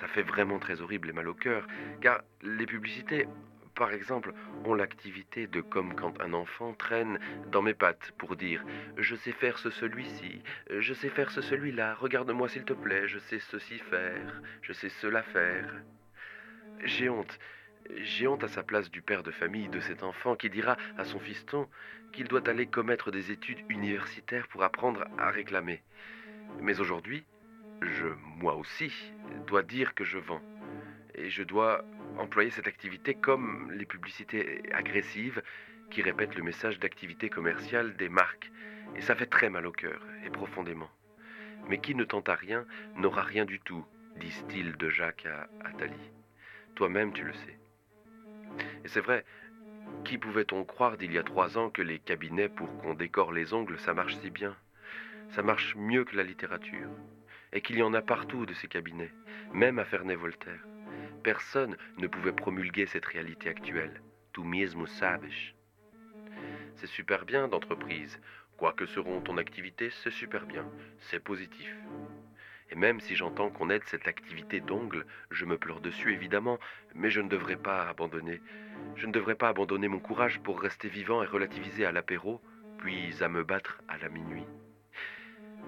Ça 0.00 0.08
fait 0.08 0.22
vraiment 0.22 0.58
très 0.58 0.80
horrible 0.80 1.10
et 1.10 1.12
mal 1.12 1.28
au 1.28 1.34
cœur, 1.34 1.66
car 2.00 2.22
les 2.42 2.66
publicités, 2.66 3.26
par 3.74 3.92
exemple, 3.92 4.32
ont 4.64 4.74
l'activité 4.74 5.46
de 5.46 5.60
comme 5.60 5.94
quand 5.94 6.20
un 6.20 6.32
enfant 6.32 6.74
traîne 6.74 7.18
dans 7.50 7.62
mes 7.62 7.74
pattes 7.74 8.12
pour 8.18 8.36
dire 8.36 8.64
Je 8.96 9.14
sais 9.16 9.32
faire 9.32 9.58
ce 9.58 9.70
celui-ci, 9.70 10.42
je 10.70 10.94
sais 10.94 11.08
faire 11.08 11.30
ce 11.30 11.40
celui-là, 11.40 11.94
regarde-moi 11.94 12.48
s'il 12.48 12.64
te 12.64 12.72
plaît, 12.72 13.08
je 13.08 13.18
sais 13.18 13.38
ceci 13.38 13.78
faire, 13.78 14.42
je 14.62 14.72
sais 14.72 14.88
cela 14.88 15.22
faire. 15.22 15.74
J'ai 16.84 17.08
honte. 17.08 17.38
J'ai 17.96 18.26
honte 18.26 18.44
à 18.44 18.48
sa 18.48 18.62
place 18.62 18.90
du 18.90 19.02
père 19.02 19.22
de 19.22 19.30
famille 19.30 19.68
de 19.68 19.80
cet 19.80 20.02
enfant 20.02 20.36
qui 20.36 20.48
dira 20.48 20.76
à 20.96 21.04
son 21.04 21.18
fiston 21.18 21.68
qu'il 22.12 22.28
doit 22.28 22.48
aller 22.48 22.66
commettre 22.66 23.10
des 23.10 23.30
études 23.30 23.60
universitaires 23.68 24.48
pour 24.48 24.62
apprendre 24.62 25.04
à 25.18 25.30
réclamer. 25.30 25.82
Mais 26.60 26.80
aujourd'hui, 26.80 27.24
je, 27.82 28.06
moi 28.38 28.54
aussi, 28.56 28.92
dois 29.46 29.62
dire 29.62 29.94
que 29.94 30.04
je 30.04 30.18
vends. 30.18 30.42
Et 31.14 31.30
je 31.30 31.42
dois 31.42 31.84
employer 32.18 32.50
cette 32.50 32.66
activité 32.66 33.14
comme 33.14 33.70
les 33.72 33.86
publicités 33.86 34.62
agressives 34.72 35.42
qui 35.90 36.02
répètent 36.02 36.34
le 36.34 36.42
message 36.42 36.78
d'activité 36.78 37.28
commerciale 37.28 37.96
des 37.96 38.08
marques. 38.08 38.50
Et 38.96 39.00
ça 39.00 39.14
fait 39.14 39.26
très 39.26 39.50
mal 39.50 39.66
au 39.66 39.72
cœur, 39.72 40.00
et 40.24 40.30
profondément. 40.30 40.90
Mais 41.68 41.78
qui 41.78 41.94
ne 41.94 42.04
tente 42.04 42.28
à 42.28 42.34
rien 42.34 42.66
n'aura 42.96 43.22
rien 43.22 43.44
du 43.44 43.60
tout, 43.60 43.84
disent-ils 44.18 44.76
de 44.76 44.90
Jacques 44.90 45.26
à 45.26 45.48
Athalie. 45.64 46.10
Toi-même, 46.74 47.12
tu 47.12 47.24
le 47.24 47.32
sais. 47.32 47.58
Et 48.84 48.88
c'est 48.88 49.00
vrai, 49.00 49.24
qui 50.04 50.18
pouvait-on 50.18 50.64
croire 50.64 50.96
d'il 50.96 51.12
y 51.12 51.18
a 51.18 51.22
trois 51.22 51.58
ans 51.58 51.70
que 51.70 51.82
les 51.82 51.98
cabinets 51.98 52.48
pour 52.48 52.76
qu'on 52.78 52.94
décore 52.94 53.32
les 53.32 53.52
ongles, 53.54 53.78
ça 53.78 53.94
marche 53.94 54.16
si 54.16 54.30
bien? 54.30 54.56
Ça 55.30 55.42
marche 55.42 55.74
mieux 55.76 56.04
que 56.04 56.16
la 56.16 56.22
littérature 56.22 56.90
et 57.54 57.60
qu'il 57.60 57.78
y 57.78 57.82
en 57.82 57.94
a 57.94 58.02
partout 58.02 58.44
de 58.44 58.52
ces 58.52 58.68
cabinets, 58.68 59.12
même 59.52 59.78
à 59.78 59.84
Ferney-Voltaire. 59.84 60.60
Personne 61.22 61.76
ne 61.96 62.06
pouvait 62.06 62.32
promulguer 62.32 62.86
cette 62.86 63.06
réalité 63.06 63.48
actuelle. 63.48 64.02
Tu 64.34 64.42
mismo 64.42 64.86
sabes. 64.86 65.24
C'est 66.74 66.88
super 66.88 67.24
bien 67.24 67.48
d'entreprise. 67.48 68.20
Quoi 68.58 68.72
que 68.72 68.86
seront 68.86 69.20
ton 69.20 69.38
activité, 69.38 69.90
c'est 70.02 70.10
super 70.10 70.44
bien. 70.46 70.66
C'est 71.00 71.22
positif. 71.22 71.74
Et 72.70 72.74
même 72.74 73.00
si 73.00 73.14
j'entends 73.14 73.50
qu'on 73.50 73.70
aide 73.70 73.84
cette 73.86 74.08
activité 74.08 74.60
d'ongle, 74.60 75.06
je 75.30 75.44
me 75.44 75.56
pleure 75.56 75.80
dessus 75.80 76.12
évidemment, 76.12 76.58
mais 76.94 77.10
je 77.10 77.20
ne 77.20 77.28
devrais 77.28 77.56
pas 77.56 77.88
abandonner. 77.88 78.40
Je 78.96 79.06
ne 79.06 79.12
devrais 79.12 79.34
pas 79.34 79.48
abandonner 79.48 79.88
mon 79.88 80.00
courage 80.00 80.40
pour 80.40 80.60
rester 80.60 80.88
vivant 80.88 81.22
et 81.22 81.26
relativiser 81.26 81.86
à 81.86 81.92
l'apéro, 81.92 82.40
puis 82.78 83.14
à 83.22 83.28
me 83.28 83.44
battre 83.44 83.80
à 83.88 83.98
la 83.98 84.08
minuit. 84.08 84.44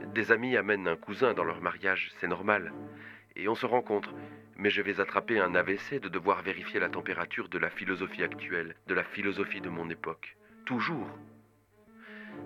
Des 0.05 0.33
amis 0.33 0.57
amènent 0.57 0.88
un 0.88 0.97
cousin 0.97 1.35
dans 1.35 1.45
leur 1.45 1.61
mariage, 1.61 2.11
c'est 2.19 2.26
normal. 2.26 2.73
Et 3.35 3.49
on 3.49 3.55
se 3.55 3.67
rencontre, 3.67 4.15
mais 4.57 4.71
je 4.71 4.83
vais 4.83 5.00
attraper 5.00 5.38
un 5.38 5.55
AVC 5.55 6.00
de 6.00 6.09
devoir 6.09 6.43
vérifier 6.43 6.81
la 6.81 6.88
température 6.88 7.49
de 7.49 7.59
la 7.59 7.71
philosophie 7.71 8.23
actuelle, 8.23 8.75
de 8.87 8.95
la 8.95 9.05
philosophie 9.05 9.61
de 9.61 9.69
mon 9.69 9.91
époque. 9.91 10.37
Toujours. 10.65 11.09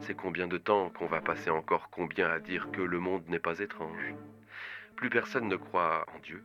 C'est 0.01 0.17
combien 0.17 0.47
de 0.47 0.59
temps 0.59 0.91
qu'on 0.91 1.07
va 1.07 1.21
passer 1.21 1.51
encore 1.51 1.91
combien 1.91 2.29
à 2.29 2.39
dire 2.39 2.71
que 2.73 2.81
le 2.81 2.99
monde 2.99 3.29
n'est 3.29 3.39
pas 3.39 3.59
étrange? 3.61 4.15
Plus 4.97 5.11
personne 5.11 5.49
ne 5.49 5.57
croit 5.57 6.07
en 6.15 6.19
Dieu, 6.21 6.43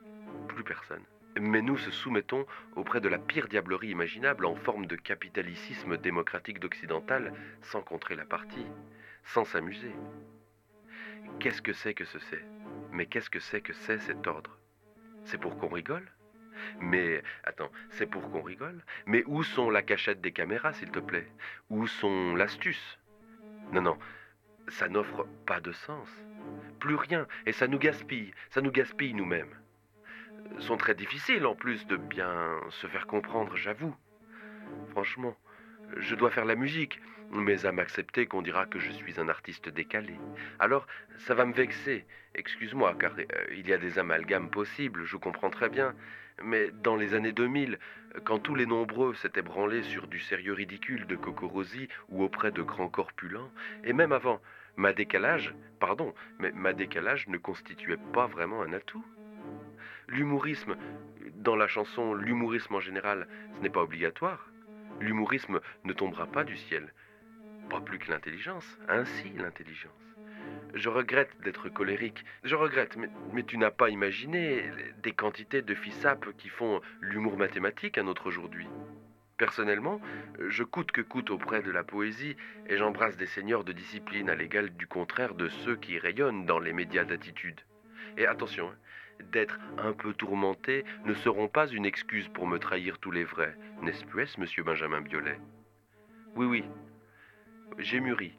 plus 0.47 0.63
personne. 0.63 1.03
Mais 1.39 1.61
nous 1.61 1.77
se 1.77 1.91
soumettons 1.91 2.45
auprès 2.75 3.01
de 3.01 3.09
la 3.09 3.17
pire 3.17 3.47
diablerie 3.47 3.89
imaginable 3.89 4.45
en 4.45 4.55
forme 4.55 4.85
de 4.85 4.95
capitalicisme 4.95 5.97
démocratique 5.97 6.59
d'occidental 6.59 7.33
sans 7.61 7.81
contrer 7.81 8.15
la 8.15 8.25
partie, 8.25 8.65
sans 9.25 9.43
s'amuser. 9.43 9.91
Qu'est-ce 11.39 11.61
que 11.61 11.73
c'est 11.73 11.93
que 11.93 12.05
ce 12.05 12.19
c'est? 12.19 12.43
Mais 12.91 13.05
qu'est-ce 13.05 13.29
que 13.29 13.39
c'est 13.39 13.61
que 13.61 13.73
c'est 13.73 13.99
cet 13.99 14.25
ordre? 14.25 14.57
C'est 15.25 15.37
pour 15.37 15.57
qu'on 15.57 15.67
rigole? 15.67 16.07
Mais 16.79 17.21
attends, 17.43 17.71
c'est 17.89 18.05
pour 18.05 18.31
qu'on 18.31 18.41
rigole? 18.41 18.83
Mais 19.05 19.23
où 19.27 19.43
sont 19.43 19.69
la 19.69 19.81
cachette 19.81 20.21
des 20.21 20.31
caméras, 20.31 20.73
s'il 20.73 20.91
te 20.91 20.99
plaît? 20.99 21.27
Où 21.69 21.87
sont 21.87 22.35
l'astuce? 22.35 22.99
Non, 23.71 23.81
non, 23.81 23.97
ça 24.69 24.87
n'offre 24.87 25.27
pas 25.45 25.59
de 25.59 25.71
sens. 25.71 26.09
Plus 26.79 26.95
rien, 26.95 27.27
et 27.45 27.51
ça 27.51 27.67
nous 27.67 27.79
gaspille, 27.79 28.33
ça 28.49 28.61
nous 28.61 28.71
gaspille 28.71 29.13
nous-mêmes. 29.13 29.53
Sont 30.59 30.77
très 30.77 30.95
difficiles 30.95 31.45
en 31.45 31.55
plus 31.55 31.85
de 31.87 31.97
bien 31.97 32.59
se 32.69 32.87
faire 32.87 33.07
comprendre, 33.07 33.55
j'avoue. 33.55 33.95
Franchement, 34.91 35.35
je 35.95 36.15
dois 36.15 36.31
faire 36.31 36.45
la 36.45 36.55
musique, 36.55 36.99
mais 37.31 37.65
à 37.65 37.71
m'accepter 37.71 38.25
qu'on 38.25 38.41
dira 38.41 38.65
que 38.65 38.79
je 38.79 38.91
suis 38.91 39.19
un 39.19 39.29
artiste 39.29 39.69
décalé. 39.69 40.13
Alors, 40.59 40.87
ça 41.17 41.33
va 41.33 41.45
me 41.45 41.53
vexer. 41.53 42.05
Excuse-moi, 42.35 42.95
car 42.99 43.13
euh, 43.17 43.23
il 43.51 43.67
y 43.67 43.73
a 43.73 43.77
des 43.77 43.97
amalgames 43.99 44.49
possibles, 44.49 45.05
je 45.05 45.17
comprends 45.17 45.49
très 45.49 45.69
bien. 45.69 45.93
Mais 46.43 46.69
dans 46.83 46.97
les 46.97 47.13
années 47.13 47.31
2000, 47.31 47.79
quand 48.25 48.39
tous 48.39 48.55
les 48.55 48.65
nombreux 48.65 49.13
s'étaient 49.13 49.41
branlés 49.41 49.83
sur 49.83 50.07
du 50.07 50.19
sérieux 50.19 50.53
ridicule 50.53 51.07
de 51.07 51.15
Cocorosi 51.15 51.87
ou 52.09 52.23
auprès 52.23 52.51
de 52.51 52.61
grands 52.61 52.89
corpulents, 52.89 53.51
et 53.83 53.93
même 53.93 54.11
avant, 54.11 54.41
ma 54.75 54.91
décalage, 54.91 55.55
pardon, 55.79 56.13
mais 56.39 56.51
ma 56.51 56.73
décalage 56.73 57.27
ne 57.27 57.37
constituait 57.37 57.99
pas 58.13 58.27
vraiment 58.27 58.61
un 58.61 58.73
atout. 58.73 59.05
L'humorisme, 60.07 60.75
dans 61.35 61.55
la 61.55 61.67
chanson, 61.67 62.13
l'humorisme 62.13 62.75
en 62.75 62.79
général, 62.79 63.27
ce 63.55 63.61
n'est 63.61 63.69
pas 63.69 63.81
obligatoire. 63.81 64.49
L'humorisme 64.99 65.59
ne 65.83 65.93
tombera 65.93 66.25
pas 66.25 66.43
du 66.43 66.57
ciel. 66.57 66.93
Pas 67.69 67.81
plus 67.81 67.99
que 67.99 68.11
l'intelligence, 68.11 68.77
ainsi 68.87 69.29
l'intelligence. 69.37 69.91
Je 70.73 70.89
regrette 70.89 71.31
d'être 71.41 71.69
colérique, 71.69 72.25
je 72.43 72.55
regrette, 72.55 72.97
mais, 73.33 73.43
tu 73.43 73.57
n'as 73.57 73.71
pas 73.71 73.89
imaginé 73.89 74.63
des 75.01 75.13
quantités 75.13 75.61
de 75.61 75.73
fissapes 75.73 76.35
qui 76.37 76.49
font 76.49 76.81
l'humour 77.01 77.37
mathématique 77.37 77.97
à 77.97 78.03
notre 78.03 78.27
aujourd'hui. 78.27 78.67
Personnellement, 79.37 79.99
je 80.39 80.63
coûte 80.63 80.91
que 80.91 81.01
coûte 81.01 81.29
auprès 81.29 81.61
de 81.61 81.71
la 81.71 81.83
poésie 81.83 82.37
et 82.67 82.77
j'embrasse 82.77 83.17
des 83.17 83.25
seigneurs 83.25 83.65
de 83.65 83.73
discipline 83.73 84.29
à 84.29 84.35
l'égal 84.35 84.75
du 84.75 84.87
contraire 84.87 85.33
de 85.33 85.49
ceux 85.49 85.75
qui 85.75 85.99
rayonnent 85.99 86.45
dans 86.45 86.59
les 86.59 86.73
médias 86.73 87.03
d'attitude. 87.03 87.59
Et 88.17 88.27
attention, 88.27 88.69
hein, 88.69 88.75
d'être 89.31 89.59
un 89.77 89.93
peu 89.93 90.13
tourmenté 90.13 90.85
ne 91.05 91.13
seront 91.13 91.47
pas 91.47 91.67
une 91.67 91.85
excuse 91.85 92.27
pour 92.29 92.47
me 92.47 92.59
trahir 92.59 92.97
tous 92.99 93.11
les 93.11 93.23
vrais, 93.23 93.55
n'est-ce 93.81 94.05
plus, 94.05 94.37
monsieur 94.37 94.63
Benjamin 94.63 95.01
Biolay? 95.01 95.39
Oui, 96.35 96.45
oui, 96.45 96.63
j'ai 97.79 97.99
mûri, 97.99 98.37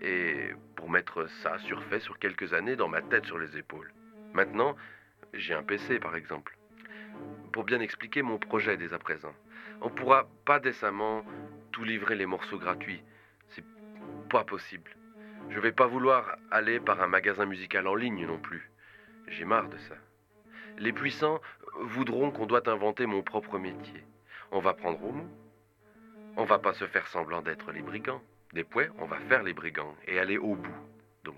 et 0.00 0.50
pour 0.76 0.90
mettre 0.90 1.28
ça 1.42 1.58
surfait 1.58 2.00
sur 2.00 2.18
quelques 2.18 2.52
années 2.52 2.76
dans 2.76 2.88
ma 2.88 3.02
tête 3.02 3.26
sur 3.26 3.38
les 3.38 3.56
épaules. 3.56 3.92
Maintenant, 4.32 4.76
j'ai 5.32 5.54
un 5.54 5.62
PC 5.62 5.98
par 5.98 6.16
exemple. 6.16 6.56
Pour 7.52 7.64
bien 7.64 7.80
expliquer 7.80 8.22
mon 8.22 8.38
projet 8.38 8.76
dès 8.76 8.92
à 8.92 8.98
présent, 8.98 9.34
on 9.80 9.90
pourra 9.90 10.28
pas 10.44 10.58
décemment 10.58 11.24
tout 11.72 11.84
livrer 11.84 12.16
les 12.16 12.26
morceaux 12.26 12.58
gratuits. 12.58 13.02
C'est 13.50 13.64
pas 14.28 14.44
possible. 14.44 14.90
Je 15.50 15.60
vais 15.60 15.72
pas 15.72 15.86
vouloir 15.86 16.36
aller 16.50 16.80
par 16.80 17.00
un 17.02 17.06
magasin 17.06 17.46
musical 17.46 17.86
en 17.86 17.94
ligne 17.94 18.26
non 18.26 18.38
plus. 18.38 18.70
J'ai 19.28 19.44
marre 19.44 19.68
de 19.68 19.78
ça. 19.78 19.94
Les 20.78 20.92
puissants 20.92 21.40
voudront 21.80 22.30
qu'on 22.30 22.46
doit 22.46 22.68
inventer 22.68 23.06
mon 23.06 23.22
propre 23.22 23.58
métier. 23.58 24.04
On 24.50 24.60
va 24.60 24.74
prendre 24.74 25.02
au 25.04 25.12
mot. 25.12 25.28
On 26.36 26.44
va 26.44 26.58
pas 26.58 26.74
se 26.74 26.86
faire 26.86 27.06
semblant 27.08 27.42
d'être 27.42 27.72
les 27.72 27.82
brigands. 27.82 28.22
Des 28.52 28.64
points, 28.64 28.88
on 28.98 29.06
va 29.06 29.18
faire 29.28 29.42
les 29.42 29.52
brigands 29.52 29.94
et 30.06 30.18
aller 30.18 30.38
au 30.38 30.54
bout. 30.54 30.76
Donc, 31.24 31.36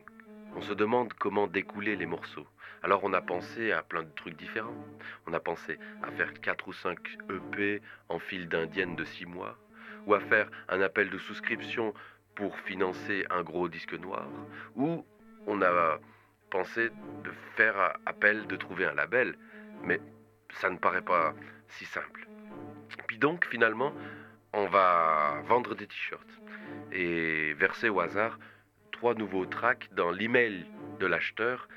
on 0.54 0.60
se 0.60 0.72
demande 0.72 1.12
comment 1.14 1.46
découler 1.46 1.96
les 1.96 2.06
morceaux. 2.06 2.46
Alors 2.82 3.02
on 3.04 3.12
a 3.12 3.20
pensé 3.20 3.72
à 3.72 3.82
plein 3.82 4.02
de 4.02 4.14
trucs 4.14 4.36
différents. 4.36 4.86
On 5.26 5.32
a 5.32 5.40
pensé 5.40 5.78
à 6.02 6.10
faire 6.12 6.32
4 6.40 6.68
ou 6.68 6.72
5 6.72 6.98
EP 7.30 7.82
en 8.08 8.18
file 8.18 8.48
d'indienne 8.48 8.96
de 8.96 9.04
6 9.04 9.26
mois, 9.26 9.58
ou 10.06 10.14
à 10.14 10.20
faire 10.20 10.50
un 10.68 10.80
appel 10.80 11.10
de 11.10 11.18
souscription 11.18 11.94
pour 12.34 12.58
financer 12.60 13.26
un 13.30 13.42
gros 13.42 13.68
disque 13.68 13.94
noir, 13.94 14.28
ou 14.76 15.04
on 15.46 15.62
a 15.62 15.98
de 16.62 17.30
faire 17.56 17.98
appel 18.06 18.46
de 18.46 18.56
trouver 18.56 18.86
un 18.86 18.94
label, 18.94 19.36
mais 19.82 20.00
ça 20.60 20.70
ne 20.70 20.78
paraît 20.78 21.02
pas 21.02 21.34
si 21.68 21.84
simple. 21.84 22.26
Puis 23.06 23.18
donc, 23.18 23.46
finalement, 23.46 23.92
on 24.52 24.66
va 24.66 25.42
vendre 25.46 25.74
des 25.74 25.86
t-shirts 25.86 26.40
et 26.92 27.52
verser 27.54 27.88
au 27.88 28.00
hasard 28.00 28.38
trois 28.92 29.14
nouveaux 29.14 29.46
tracks 29.46 29.88
dans 29.92 30.10
l'email 30.10 30.66
de 30.98 31.06
l'acheteur 31.06 31.68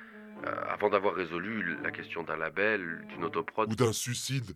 euh, 0.46 0.56
avant 0.70 0.90
d'avoir 0.90 1.16
résolu 1.16 1.78
la 1.84 1.92
question 1.92 2.24
d'un 2.24 2.38
label, 2.38 3.06
d'une 3.10 3.26
autoprod. 3.26 3.70
Ou 3.72 3.76
d'un 3.76 3.92
suicide. 3.92 4.56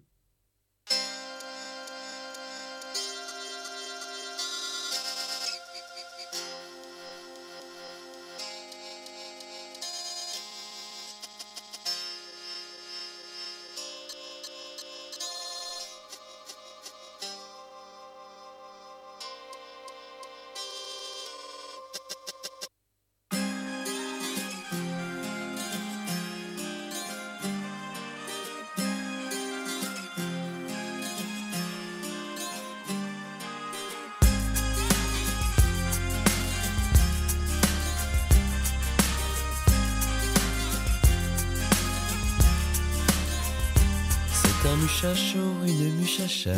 Une 45.65 45.95
muchacha. 45.99 46.55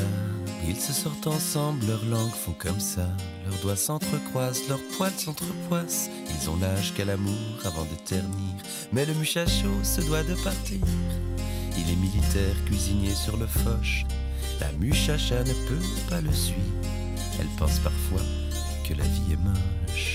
Ils 0.68 0.80
se 0.80 0.94
sortent 0.94 1.26
ensemble, 1.26 1.86
leurs 1.88 2.06
langues 2.06 2.30
font 2.30 2.54
comme 2.54 2.80
ça. 2.80 3.08
Leurs 3.46 3.60
doigts 3.62 3.76
s'entrecroisent, 3.76 4.68
leurs 4.70 4.84
poils 4.98 5.18
s'entrepoissent. 5.18 6.10
Ils 6.30 6.50
ont 6.50 6.58
l'âge 6.58 6.94
qu'à 6.94 7.06
l'amour 7.06 7.34
avant 7.64 7.86
de 7.86 7.96
ternir. 8.06 8.56
Mais 8.94 9.06
le 9.06 9.14
muchacho 9.16 9.70
se 9.84 10.02
doit 10.02 10.24
de 10.24 10.36
partir. 10.44 10.80
Il 11.78 11.92
est 11.92 11.96
militaire, 11.96 12.56
cuisinier 12.66 13.16
sur 13.16 13.38
le 13.38 13.48
foch. 13.48 14.06
La 14.60 14.72
muchacha 14.74 15.44
ne 15.44 15.54
peut 15.68 15.86
pas 16.10 16.22
le 16.22 16.32
suivre. 16.32 16.60
Elle 17.40 17.50
pense 17.58 17.80
parfois 17.80 18.22
que 18.88 18.94
la 18.94 19.04
vie 19.04 19.34
est 19.34 19.38
moche. 19.38 20.15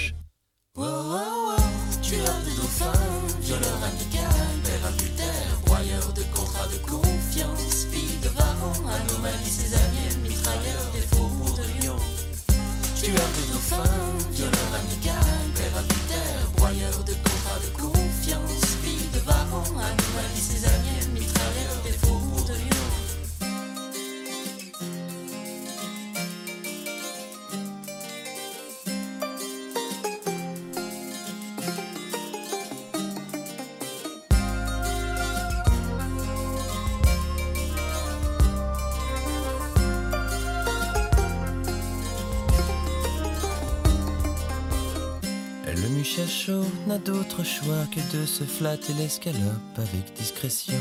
Choix 47.45 47.87
que 47.91 48.01
de 48.17 48.27
se 48.27 48.45
flatter 48.45 48.93
l'escalope 48.95 49.79
avec 49.79 50.15
discrétion. 50.15 50.81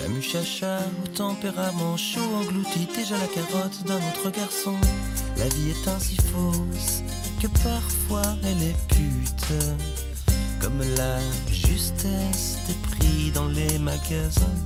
La 0.00 0.08
muchacha 0.08 0.78
au 1.04 1.08
tempérament 1.08 1.96
chaud 1.96 2.34
engloutit 2.40 2.88
déjà 2.94 3.16
la 3.18 3.26
carotte 3.26 3.84
d'un 3.86 3.96
autre 3.96 4.30
garçon. 4.30 4.74
La 5.36 5.48
vie 5.48 5.70
est 5.70 5.88
ainsi 5.88 6.16
fausse 6.16 7.02
que 7.40 7.46
parfois 7.62 8.36
elle 8.44 8.62
est 8.62 8.86
pute. 8.88 9.52
Comme 10.60 10.80
la 10.96 11.18
justesse 11.50 12.58
des 12.66 12.74
prix 12.74 13.30
dans 13.32 13.48
les 13.48 13.78
magasins 13.78 14.56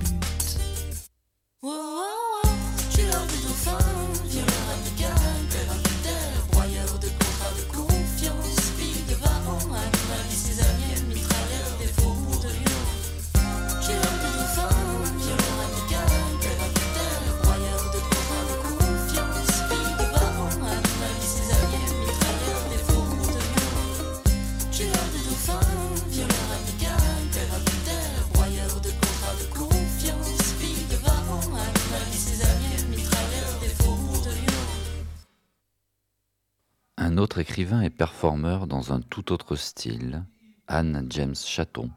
écrivain 37.55 37.83
et 37.83 37.90
performeur 37.90 38.67
dans 38.67 38.93
un 38.93 39.01
tout 39.01 39.31
autre 39.31 39.55
style, 39.55 40.25
Anne 40.67 41.07
James 41.11 41.37
Chaton, 41.37 41.88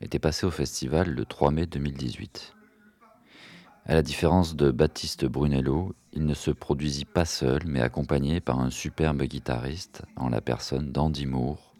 était 0.00 0.18
passé 0.18 0.44
au 0.44 0.50
festival 0.50 1.08
le 1.08 1.24
3 1.24 1.52
mai 1.52 1.66
2018. 1.66 2.52
À 3.86 3.94
la 3.94 4.02
différence 4.02 4.56
de 4.56 4.72
Baptiste 4.72 5.24
Brunello, 5.24 5.94
il 6.14 6.26
ne 6.26 6.34
se 6.34 6.50
produisit 6.50 7.04
pas 7.04 7.26
seul, 7.26 7.62
mais 7.64 7.80
accompagné 7.80 8.40
par 8.40 8.58
un 8.58 8.70
superbe 8.70 9.22
guitariste 9.22 10.02
en 10.16 10.30
la 10.30 10.40
personne 10.40 10.90
d'Andy 10.90 11.26
Moore, 11.26 11.76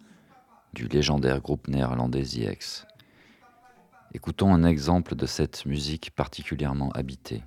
du 0.73 0.87
légendaire 0.87 1.41
groupe 1.41 1.67
néerlandais 1.67 2.23
The. 2.23 2.87
Écoutons 4.15 4.55
un 4.55 4.63
exemple 4.63 5.17
de 5.17 5.27
cette 5.27 5.67
musique 5.67 6.13
particulièrement 6.13 6.93
habitée, 6.93 7.43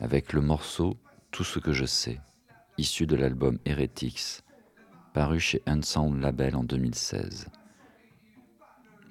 avec 0.00 0.32
le 0.32 0.40
morceau 0.40 0.96
Tout 1.30 1.44
ce 1.44 1.60
que 1.60 1.72
je 1.72 1.84
sais, 1.84 2.18
issu 2.78 3.06
de 3.06 3.16
l'album 3.16 3.58
Heretics, 3.64 4.42
paru 5.14 5.40
chez 5.40 5.62
Unsound 5.66 6.20
Label 6.20 6.56
en 6.56 6.64
2016. 6.64 7.48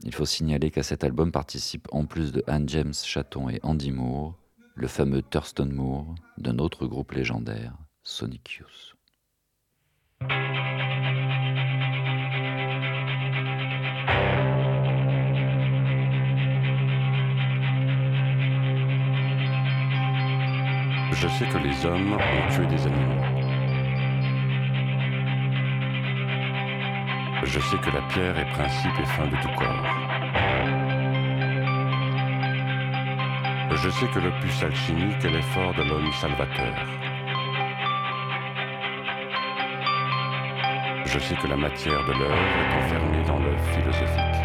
Il 0.04 0.14
faut 0.14 0.26
signaler 0.26 0.70
qu'à 0.70 0.84
cet 0.84 1.04
album 1.04 1.32
participent 1.32 1.88
en 1.92 2.06
plus 2.06 2.32
de 2.32 2.44
Anne 2.48 2.70
James 2.70 2.94
Chaton 2.94 3.50
et 3.50 3.60
Andy 3.64 3.92
Moore, 3.92 4.38
le 4.76 4.88
fameux 4.88 5.22
Thurston 5.24 5.70
Moore 5.72 6.14
d'un 6.38 6.60
autre 6.60 6.86
groupe 6.86 7.14
légendaire, 7.14 7.74
Sonic 8.04 8.60
Youth. 8.60 8.96
Je 21.12 21.28
sais 21.30 21.48
que 21.48 21.58
les 21.58 21.86
hommes 21.86 22.14
ont 22.14 22.54
tué 22.54 22.68
des 22.68 22.86
animaux. 22.86 23.25
Je 27.46 27.60
sais 27.60 27.78
que 27.78 27.92
la 27.92 28.02
pierre 28.10 28.38
est 28.40 28.50
principe 28.50 29.00
et 29.00 29.06
fin 29.06 29.28
de 29.28 29.36
tout 29.42 29.54
corps. 29.56 29.86
Je 33.76 33.90
sais 33.92 34.08
que 34.08 34.20
l'opus 34.20 34.64
alchimique 34.64 35.24
est 35.24 35.30
l'effort 35.30 35.74
de 35.76 35.84
l'homme 35.84 36.12
salvateur. 36.14 36.74
Je 41.06 41.20
sais 41.20 41.36
que 41.36 41.48
la 41.48 41.56
matière 41.56 42.04
de 42.06 42.14
l'œuvre 42.14 42.34
est 42.34 42.84
enfermée 42.84 43.24
dans 43.28 43.38
l'œuvre 43.38 43.66
philosophique. 43.74 44.42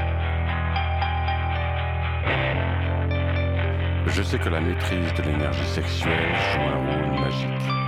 Je 4.07 4.23
sais 4.23 4.39
que 4.39 4.49
la 4.51 4.61
maîtrise 4.61 5.15
de 5.15 5.23
l'énergie 5.23 5.65
sexuelle 5.65 6.35
joue 6.53 6.61
un 6.61 6.77
rôle 6.77 7.21
magique. 7.21 7.80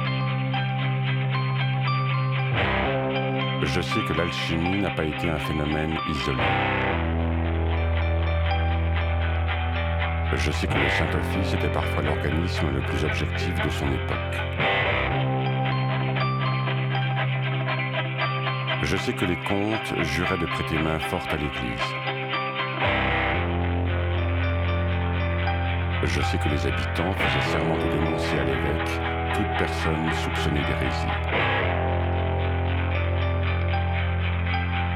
Je 3.65 3.81
sais 3.81 4.01
que 4.01 4.13
l'alchimie 4.13 4.81
n'a 4.81 4.91
pas 4.91 5.05
été 5.05 5.31
un 5.31 5.39
phénomène 5.39 5.97
isolé. 6.11 6.43
Je 10.35 10.51
sais 10.51 10.67
que 10.67 10.75
le 10.75 10.89
Saint-Office 10.89 11.55
était 11.55 11.73
parfois 11.73 12.03
l'organisme 12.03 12.67
le 12.75 12.81
plus 12.81 13.05
objectif 13.05 13.55
de 13.63 13.71
son 13.71 13.87
époque. 13.87 14.37
Je 18.83 18.97
sais 18.97 19.13
que 19.13 19.25
les 19.25 19.39
comtes 19.45 19.95
juraient 20.03 20.39
de 20.39 20.47
prêter 20.47 20.79
main 20.79 20.99
forte 20.99 21.33
à 21.33 21.37
l'Église. 21.37 21.95
Je 26.03 26.21
sais 26.21 26.39
que 26.39 26.49
les 26.49 26.67
habitants 26.67 27.13
faisaient 27.13 27.51
serment 27.53 27.77
de 27.77 27.91
dénoncer 27.93 28.39
à 28.39 28.45
l'évêque 28.45 29.01
toute 29.35 29.57
personne 29.57 30.13
soupçonnée 30.15 30.63
d'hérésie. 30.63 31.52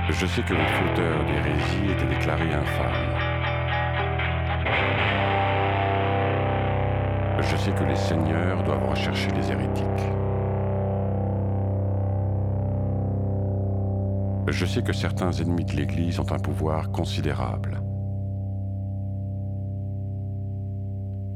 Je 0.09 0.25
sais 0.25 0.43
que 0.43 0.55
les 0.55 0.67
fauteurs 0.67 1.25
d'hérésie 1.25 1.91
étaient 1.91 2.07
déclarés 2.07 2.55
infâmes. 2.55 3.37
Je 7.41 7.57
sais 7.57 7.73
que 7.73 7.85
les 7.85 7.97
seigneurs 7.97 8.63
doivent 8.63 8.89
rechercher 8.89 9.29
les 9.33 9.51
hérétiques. 9.51 9.85
Je 14.49 14.65
sais 14.65 14.83
que 14.83 14.93
certains 14.93 15.33
ennemis 15.33 15.65
de 15.65 15.73
l'Église 15.73 16.21
ont 16.21 16.33
un 16.33 16.39
pouvoir 16.39 16.93
considérable. 16.93 17.83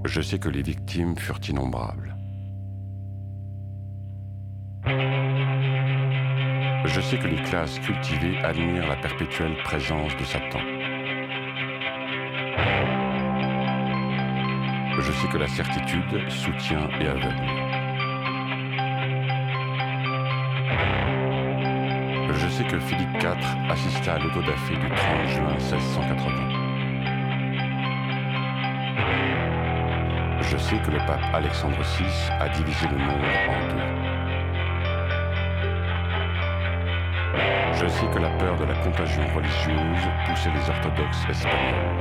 Je 0.04 0.20
sais 0.20 0.38
que 0.38 0.48
les 0.48 0.62
victimes 0.62 1.16
furent 1.16 1.40
innombrables. 1.48 2.19
Je 6.92 7.00
sais 7.00 7.18
que 7.18 7.28
les 7.28 7.40
classes 7.42 7.78
cultivées 7.78 8.36
admirent 8.38 8.88
la 8.88 8.96
perpétuelle 8.96 9.56
présence 9.62 10.16
de 10.16 10.24
Satan. 10.24 10.58
Je 14.98 15.12
sais 15.12 15.28
que 15.28 15.38
la 15.38 15.46
certitude 15.46 16.28
soutient 16.28 16.88
et 17.00 17.06
aveugle. 17.06 17.46
Je 22.32 22.48
sais 22.48 22.64
que 22.64 22.80
Philippe 22.80 23.22
IV 23.22 23.36
assista 23.70 24.14
à 24.14 24.18
l'autodafé 24.18 24.74
du 24.74 24.88
30 24.88 25.28
juin 25.28 25.54
1680. 25.58 26.48
Je 30.40 30.56
sais 30.56 30.78
que 30.78 30.90
le 30.90 30.98
pape 31.06 31.22
Alexandre 31.34 31.80
VI 31.82 32.32
a 32.40 32.48
divisé 32.48 32.88
le 32.88 32.98
monde 32.98 33.24
en 33.48 33.68
deux. 33.68 34.09
Je 37.80 37.88
sais 37.88 38.06
que 38.12 38.18
la 38.18 38.28
peur 38.36 38.58
de 38.58 38.64
la 38.64 38.74
contagion 38.74 39.22
religieuse 39.34 40.04
poussait 40.26 40.50
les 40.50 40.68
orthodoxes 40.68 41.24
espagnols. 41.30 41.96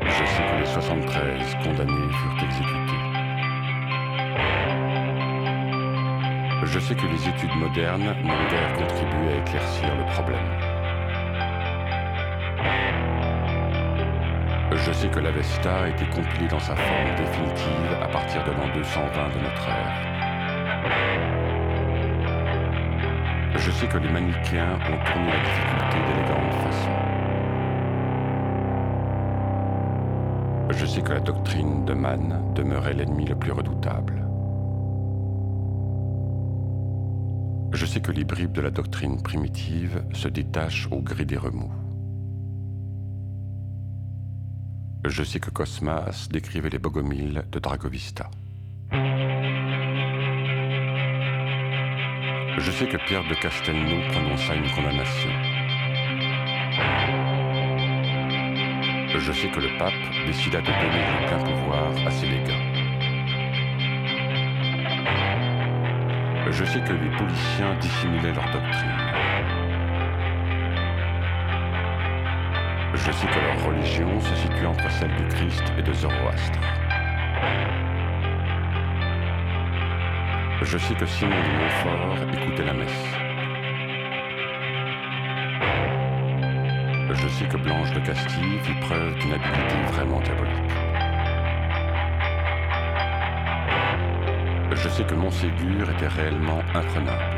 Je 0.00 0.24
sais 0.24 0.42
que 0.42 0.60
les 0.60 0.64
73 0.64 1.54
condamnés 1.62 2.12
furent 2.12 2.44
exécutés. 2.44 3.02
Je 6.62 6.78
sais 6.78 6.94
que 6.94 7.06
les 7.06 7.28
études 7.28 7.56
modernes 7.56 8.16
n'ont 8.24 8.48
guère 8.48 8.72
contribué 8.72 9.34
à 9.34 9.38
éclaircir 9.40 9.94
le 9.94 10.06
problème. 10.14 10.48
Je 14.72 14.92
sais 14.92 15.08
que 15.08 15.20
l'Avesta 15.20 15.82
a 15.82 15.88
été 15.88 16.06
compilée 16.06 16.48
dans 16.48 16.60
sa 16.60 16.74
forme 16.74 17.14
définitive 17.16 17.98
à 18.02 18.08
partir 18.08 18.42
de 18.44 18.52
l'an 18.52 18.68
220 18.74 19.28
de 19.28 19.40
notre 19.42 19.68
ère. 19.68 21.45
Je 23.66 23.72
sais 23.72 23.88
que 23.88 23.98
les 23.98 24.08
manichéens 24.08 24.74
ont 24.74 25.04
tourné 25.04 25.26
la 25.26 25.42
difficulté 25.42 25.96
d'élégante 26.06 26.52
façon. 26.62 26.90
Je 30.70 30.86
sais 30.86 31.02
que 31.02 31.12
la 31.12 31.18
doctrine 31.18 31.84
de 31.84 31.92
Mann 31.92 32.54
demeurait 32.54 32.94
l'ennemi 32.94 33.24
le 33.24 33.34
plus 33.34 33.50
redoutable. 33.50 34.24
Je 37.72 37.84
sais 37.86 38.00
que 38.00 38.12
les 38.12 38.22
bribes 38.22 38.52
de 38.52 38.60
la 38.60 38.70
doctrine 38.70 39.20
primitive 39.20 40.04
se 40.12 40.28
détachent 40.28 40.86
au 40.92 41.02
gré 41.02 41.24
des 41.24 41.36
remous. 41.36 41.72
Je 45.04 45.24
sais 45.24 45.40
que 45.40 45.50
Cosmas 45.50 46.28
décrivait 46.30 46.70
les 46.70 46.78
bogomiles 46.78 47.42
de 47.50 47.58
Dragovista. 47.58 48.30
Je 52.58 52.70
sais 52.70 52.86
que 52.86 52.96
Pierre 52.96 53.22
de 53.24 53.34
Castelnau 53.34 54.00
prononça 54.10 54.54
une 54.54 54.70
condamnation. 54.70 55.28
Je 59.14 59.32
sais 59.32 59.48
que 59.48 59.60
le 59.60 59.76
pape 59.78 59.92
décida 60.26 60.62
de 60.62 60.66
donner 60.66 61.04
le 61.20 61.26
plein 61.26 61.38
pouvoir 61.38 61.90
à 62.06 62.10
ses 62.10 62.26
légats. 62.26 62.54
Je 66.50 66.64
sais 66.64 66.80
que 66.80 66.92
les 66.94 67.10
policiers 67.18 67.76
dissimulaient 67.78 68.32
leur 68.32 68.50
doctrine. 68.50 68.96
Je 72.94 73.12
sais 73.12 73.26
que 73.26 73.38
leur 73.38 73.66
religion 73.66 74.20
se 74.20 74.34
situe 74.34 74.66
entre 74.66 74.90
celle 74.92 75.14
du 75.14 75.28
Christ 75.28 75.64
et 75.78 75.82
de 75.82 75.92
Zoroastre. 75.92 76.85
Je 80.68 80.78
sais 80.78 80.94
que 80.94 81.06
Simon 81.06 81.30
de 81.30 81.52
Montfort 81.60 82.16
écoutait 82.34 82.64
la 82.64 82.72
messe. 82.72 82.90
Je 87.14 87.28
sais 87.28 87.46
que 87.46 87.56
Blanche 87.56 87.92
de 87.92 88.00
Castille 88.00 88.58
fit 88.64 88.74
preuve 88.80 89.14
d'une 89.18 89.34
habileté 89.34 89.76
vraiment 89.92 90.20
diabolique. 90.20 90.72
Je 94.72 94.88
sais 94.88 95.04
que 95.04 95.14
Montségur 95.14 95.88
était 95.88 96.08
réellement 96.08 96.58
imprenable. 96.74 97.36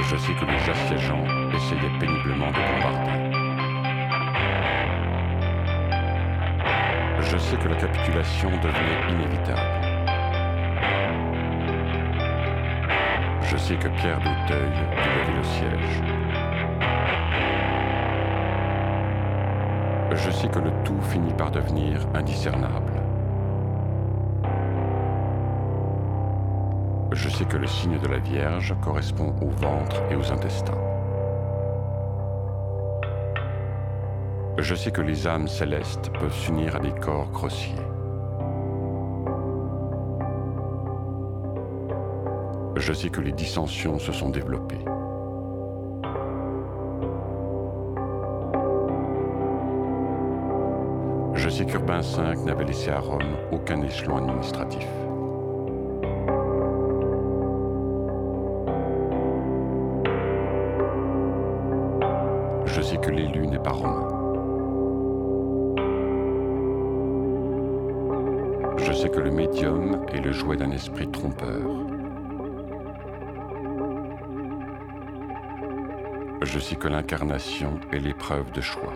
Je 0.00 0.16
sais 0.16 0.32
que 0.34 0.44
les 0.46 0.70
assiégeants 0.70 1.24
essayaient 1.54 1.98
péniblement 2.00 2.50
de 2.50 2.56
bombarder. 2.56 3.27
Je 7.38 7.42
sais 7.44 7.56
que 7.56 7.68
la 7.68 7.76
capitulation 7.76 8.50
devenait 8.50 9.12
inévitable. 9.12 9.60
Je 13.42 13.56
sais 13.56 13.76
que 13.76 13.86
Pierre 13.86 14.18
d'Auteuil 14.18 14.72
dut 14.96 15.08
lever 15.08 15.36
le 15.36 15.44
siège. 15.44 16.02
Je 20.10 20.30
sais 20.32 20.48
que 20.48 20.58
le 20.58 20.72
tout 20.84 21.00
finit 21.00 21.32
par 21.34 21.52
devenir 21.52 22.00
indiscernable. 22.12 22.92
Je 27.12 27.28
sais 27.28 27.44
que 27.44 27.56
le 27.56 27.68
signe 27.68 28.00
de 28.00 28.08
la 28.08 28.18
Vierge 28.18 28.74
correspond 28.82 29.32
au 29.40 29.50
ventre 29.50 30.02
et 30.10 30.16
aux 30.16 30.32
intestins. 30.32 30.87
Je 34.60 34.74
sais 34.74 34.90
que 34.90 35.00
les 35.00 35.28
âmes 35.28 35.46
célestes 35.46 36.10
peuvent 36.18 36.34
s'unir 36.34 36.74
à 36.74 36.80
des 36.80 36.90
corps 36.90 37.30
grossiers. 37.30 37.76
Je 42.74 42.92
sais 42.92 43.08
que 43.08 43.20
les 43.20 43.30
dissensions 43.30 44.00
se 44.00 44.10
sont 44.10 44.30
développées. 44.30 44.84
Je 51.34 51.48
sais 51.48 51.64
qu'Urbain 51.64 52.00
V 52.00 52.44
n'avait 52.44 52.64
laissé 52.64 52.90
à 52.90 52.98
Rome 52.98 53.36
aucun 53.52 53.80
échelon 53.82 54.16
administratif. 54.16 54.88
Je 62.64 62.82
sais 62.82 62.96
que 62.96 63.10
l'élu 63.10 63.46
n'est 63.46 63.60
pas 63.60 63.70
romain. 63.70 64.07
Je 68.88 68.94
sais 68.94 69.10
que 69.10 69.20
le 69.20 69.30
médium 69.30 70.06
est 70.14 70.20
le 70.20 70.32
jouet 70.32 70.56
d'un 70.56 70.70
esprit 70.70 71.10
trompeur. 71.10 71.60
Je 76.40 76.58
sais 76.58 76.76
que 76.76 76.88
l'incarnation 76.88 77.78
est 77.92 77.98
l'épreuve 77.98 78.50
de 78.52 78.62
choix. 78.62 78.94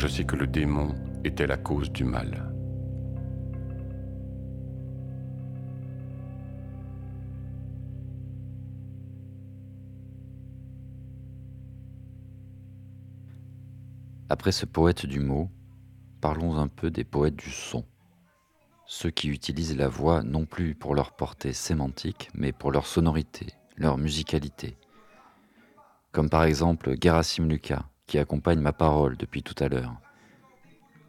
Je 0.00 0.08
sais 0.08 0.24
que 0.24 0.34
le 0.34 0.46
démon 0.46 0.94
était 1.24 1.46
la 1.46 1.58
cause 1.58 1.92
du 1.92 2.04
mal. 2.04 2.50
Après 14.30 14.52
ce 14.52 14.64
poète 14.64 15.04
du 15.04 15.20
mot, 15.20 15.50
parlons 16.22 16.56
un 16.56 16.68
peu 16.68 16.90
des 16.90 17.04
poètes 17.04 17.36
du 17.36 17.50
son. 17.50 17.84
Ceux 18.86 19.10
qui 19.10 19.28
utilisent 19.28 19.76
la 19.76 19.88
voix 19.88 20.22
non 20.22 20.46
plus 20.46 20.74
pour 20.74 20.94
leur 20.94 21.12
portée 21.12 21.52
sémantique, 21.52 22.30
mais 22.32 22.52
pour 22.52 22.72
leur 22.72 22.86
sonorité, 22.86 23.48
leur 23.76 23.98
musicalité. 23.98 24.78
Comme 26.10 26.30
par 26.30 26.44
exemple 26.44 26.94
Gerasim 26.98 27.46
Lucas, 27.46 27.84
qui 28.10 28.18
accompagne 28.18 28.58
ma 28.58 28.72
parole 28.72 29.16
depuis 29.16 29.44
tout 29.44 29.54
à 29.62 29.68
l'heure. 29.68 29.94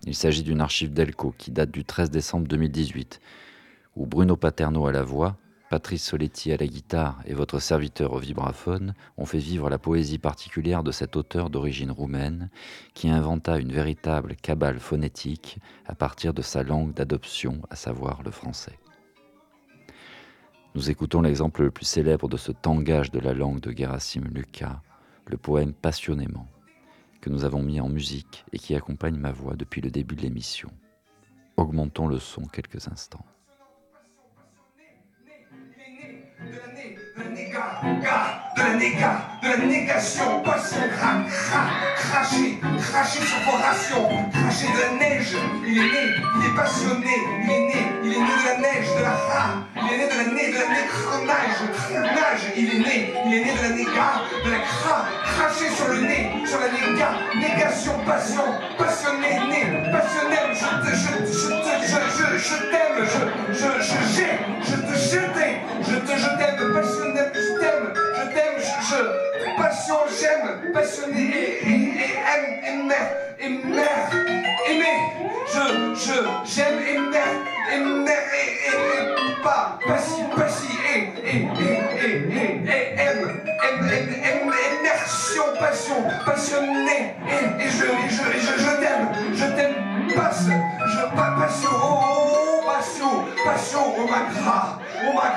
Il 0.06 0.14
s'agit 0.14 0.44
d'une 0.44 0.62
archive 0.62 0.94
d'Elco 0.94 1.34
qui 1.36 1.50
date 1.50 1.72
du 1.72 1.84
13 1.84 2.12
décembre 2.12 2.48
2018, 2.48 3.20
où 3.96 4.06
Bruno 4.06 4.38
Paterno 4.38 4.86
à 4.86 4.92
la 4.92 5.02
voix, 5.02 5.36
Patrice 5.72 6.06
Soletti 6.06 6.52
à 6.52 6.58
la 6.58 6.68
guitare 6.68 7.20
et 7.26 7.34
votre 7.34 7.58
serviteur 7.58 8.14
au 8.14 8.20
vibraphone 8.20 8.94
ont 9.18 9.26
fait 9.26 9.40
vivre 9.40 9.68
la 9.68 9.80
poésie 9.80 10.20
particulière 10.20 10.84
de 10.84 10.92
cet 10.92 11.16
auteur 11.16 11.50
d'origine 11.50 11.90
roumaine 11.90 12.52
qui 12.94 13.10
inventa 13.10 13.58
une 13.58 13.72
véritable 13.72 14.36
cabale 14.36 14.80
phonétique 14.80 15.58
à 15.88 15.96
partir 15.96 16.36
de 16.36 16.44
sa 16.44 16.62
langue 16.62 16.94
d'adoption, 16.94 17.64
à 17.72 17.76
savoir 17.76 18.22
le 18.22 18.30
français. 18.30 18.78
Nous 20.76 20.92
écoutons 20.92 21.24
l'exemple 21.24 21.64
le 21.64 21.72
plus 21.72 21.86
célèbre 21.86 22.30
de 22.30 22.38
ce 22.38 22.52
tangage 22.52 23.10
de 23.10 23.20
la 23.20 23.34
langue 23.34 23.60
de 23.60 23.76
Gerasim 23.76 24.22
Lucas, 24.32 24.82
le 25.26 25.38
poème 25.38 25.74
Passionnément, 25.74 26.48
que 27.22 27.30
nous 27.30 27.46
avons 27.46 27.62
mis 27.62 27.80
en 27.80 27.88
musique 27.88 28.44
et 28.52 28.58
qui 28.58 28.76
accompagne 28.76 29.16
ma 29.16 29.32
voix 29.32 29.56
depuis 29.56 29.80
le 29.80 29.92
début 29.92 30.16
de 30.16 30.24
l'émission. 30.24 30.70
Augmentons 31.56 32.08
le 32.08 32.20
son 32.20 32.42
quelques 32.46 32.88
instants. 32.88 33.26
De 38.62 38.68
la 38.68 38.74
néga, 38.76 39.22
de 39.42 39.48
la 39.50 39.58
négation, 39.58 40.42
passion, 40.44 40.78
cra, 40.96 41.24
cra, 41.28 41.62
cracher, 41.96 42.60
cracher 42.92 43.24
sur 43.26 43.40
vos 43.46 43.58
rations, 43.58 44.08
cracher 44.32 44.68
de 44.68 44.82
la 44.82 44.92
neige. 45.00 45.36
Il 45.66 45.78
est 45.78 45.82
né, 45.82 46.04
il 46.38 46.46
est 46.46 46.56
passionné, 46.56 47.16
il 47.44 47.50
est 47.50 47.60
né, 47.60 47.88
il 48.04 48.14
est 48.14 48.20
né 48.20 48.34
de 48.42 48.46
la 48.46 48.58
neige, 48.58 48.88
de 48.98 49.02
la 49.02 49.10
ra, 49.10 49.46
il 49.76 49.94
est 49.94 49.98
né 49.98 50.06
de 50.06 50.18
la 50.18 50.26
né, 50.36 50.52
de 50.52 50.58
la 50.62 50.68
nécronage, 50.78 51.58
cronage, 51.74 52.44
il 52.56 52.70
est 52.70 52.80
né, 52.80 53.14
il 53.26 53.34
est 53.34 53.46
né 53.46 53.52
de 53.52 53.62
la 53.62 53.70
néga, 53.70 54.10
de 54.46 54.52
la 54.52 54.60
cra, 54.60 55.06
cracher 55.26 55.70
sur 55.76 55.88
le 55.88 56.02
nez, 56.02 56.32
sur 56.46 56.60
la 56.60 56.70
néga, 56.70 57.10
négation, 57.36 57.94
passion, 58.06 58.46
passionné, 58.78 59.40
né, 59.50 59.90
passionnel, 59.92 60.54
je 60.54 60.68
te, 60.86 60.96
je, 60.96 61.12
je 61.26 61.62
je, 61.82 61.98
je, 61.98 62.38
je 62.38 62.56
t'aime, 62.72 63.00
je, 63.04 63.54
je, 63.54 63.70
je, 63.82 63.98
j'ai, 64.16 64.40
je 64.64 64.76
te 64.76 64.96
jetais, 64.98 65.62
je 65.82 65.96
te, 65.96 66.18
je 66.18 66.30
t'aime, 66.38 66.74
passionné, 66.74 67.22
je 67.34 67.60
t'aime, 67.60 67.94
je 68.16 68.34
t'aime, 68.34 68.51
je, 68.58 68.96
je, 68.96 69.62
passion, 69.62 69.96
j'aime, 70.20 70.72
passionné, 70.74 71.22
et, 71.22 71.70
et, 71.70 71.72
et 71.72 72.14
aime, 72.34 72.92
et 73.40 73.50
mère, 73.50 74.10
aimer, 74.70 74.98
je, 75.48 75.96
je, 75.96 76.18
j'aime, 76.46 76.80
et 76.80 76.98
mère, 76.98 77.40
et 77.72 77.76
et, 77.76 77.80
et, 77.80 79.44
pas, 79.44 79.80
passi, 79.88 80.22
passi, 80.36 80.68
et, 80.94 81.00
et, 81.28 81.38
et, 81.38 81.80
et, 81.98 82.16
et, 82.32 82.52
et 82.66 83.00
aime, 83.00 83.42
aime, 83.64 83.90
aime, 83.90 84.54
immersion, 84.80 85.44
passion, 85.60 86.04
passionné, 86.26 87.16
et, 87.28 87.64
et 87.64 87.70
je, 87.70 87.86
et 87.86 88.10
je, 88.10 88.22
et 88.22 88.40
je, 88.40 88.64
je 88.64 88.72
t'aime, 88.80 89.08
je 89.34 89.46
t'aime, 89.56 90.16
passe, 90.16 90.46
je 90.46 91.16
pas 91.16 91.36
passion, 91.40 91.70
oh, 91.72 92.51
passion, 92.82 93.26
passion, 93.44 93.80
oh 93.96 94.08
ma 94.08 94.80
oh 95.08 95.14
ma 95.14 95.30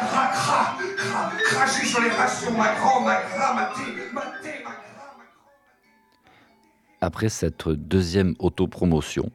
Après 7.02 7.28
cette 7.28 7.68
deuxième 7.68 8.34
autopromotion, 8.38 9.30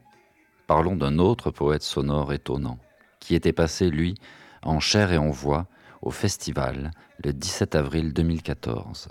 parlons 0.66 0.96
d'un 0.96 1.18
autre 1.18 1.52
poète 1.52 1.82
sonore 1.82 2.32
étonnant, 2.32 2.78
qui 3.20 3.36
était 3.36 3.52
passé, 3.52 3.90
lui, 3.90 4.16
en 4.64 4.80
chair 4.80 5.12
et 5.12 5.18
en 5.18 5.30
voix, 5.30 5.66
au 6.02 6.10
festival 6.10 6.90
le 7.22 7.32
17 7.32 7.76
avril 7.76 8.12
2014. 8.12 9.08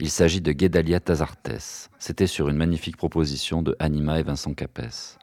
Il 0.00 0.08
s'agit 0.08 0.40
de 0.40 0.52
Guédalia 0.52 1.00
Tazartes. 1.00 1.90
C'était 1.98 2.28
sur 2.28 2.48
une 2.48 2.56
magnifique 2.56 2.96
proposition 2.96 3.60
de 3.60 3.76
Anima 3.78 4.20
et 4.20 4.22
Vincent 4.22 4.54
Capès. 4.54 5.18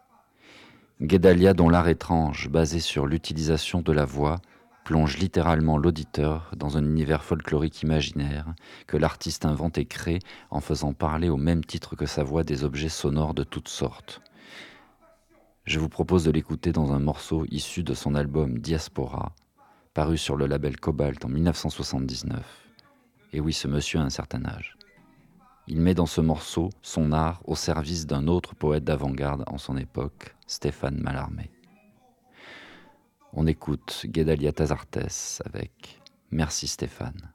Guédalia, 1.01 1.53
dont 1.53 1.67
l'art 1.67 1.89
étrange, 1.89 2.47
basé 2.47 2.79
sur 2.79 3.05
l'utilisation 3.05 3.81
de 3.81 3.91
la 3.91 4.05
voix, 4.05 4.39
plonge 4.85 5.17
littéralement 5.17 5.77
l'auditeur 5.77 6.51
dans 6.55 6.77
un 6.77 6.85
univers 6.85 7.25
folklorique 7.25 7.81
imaginaire 7.81 8.55
que 8.87 8.95
l'artiste 8.95 9.43
invente 9.43 9.77
et 9.77 9.85
crée 9.85 10.19
en 10.51 10.61
faisant 10.61 10.93
parler 10.93 11.27
au 11.27 11.35
même 11.35 11.65
titre 11.65 11.97
que 11.97 12.05
sa 12.05 12.23
voix 12.23 12.45
des 12.45 12.63
objets 12.63 12.87
sonores 12.87 13.33
de 13.33 13.43
toutes 13.43 13.67
sortes. 13.67 14.21
Je 15.65 15.79
vous 15.79 15.89
propose 15.89 16.23
de 16.23 16.31
l'écouter 16.31 16.71
dans 16.71 16.93
un 16.93 16.99
morceau 16.99 17.45
issu 17.51 17.83
de 17.83 17.93
son 17.93 18.15
album 18.15 18.59
Diaspora, 18.59 19.33
paru 19.93 20.17
sur 20.17 20.37
le 20.37 20.47
label 20.47 20.79
Cobalt 20.79 21.25
en 21.25 21.29
1979. 21.29 22.41
Et 23.33 23.41
oui, 23.41 23.51
ce 23.51 23.67
monsieur 23.67 23.99
a 23.99 24.03
un 24.03 24.09
certain 24.09 24.45
âge. 24.45 24.74
Il 25.67 25.81
met 25.81 25.95
dans 25.95 26.05
ce 26.05 26.21
morceau 26.21 26.69
son 26.81 27.11
art 27.11 27.41
au 27.45 27.55
service 27.55 28.05
d'un 28.05 28.27
autre 28.27 28.55
poète 28.55 28.83
d'avant-garde 28.83 29.43
en 29.47 29.57
son 29.57 29.77
époque, 29.77 30.35
Stéphane 30.45 30.99
Mallarmé. 30.99 31.51
On 33.33 33.47
écoute 33.47 34.05
Guédalia 34.05 34.53
Tazartes 34.53 35.41
avec 35.43 36.01
Merci 36.31 36.67
Stéphane. 36.67 37.34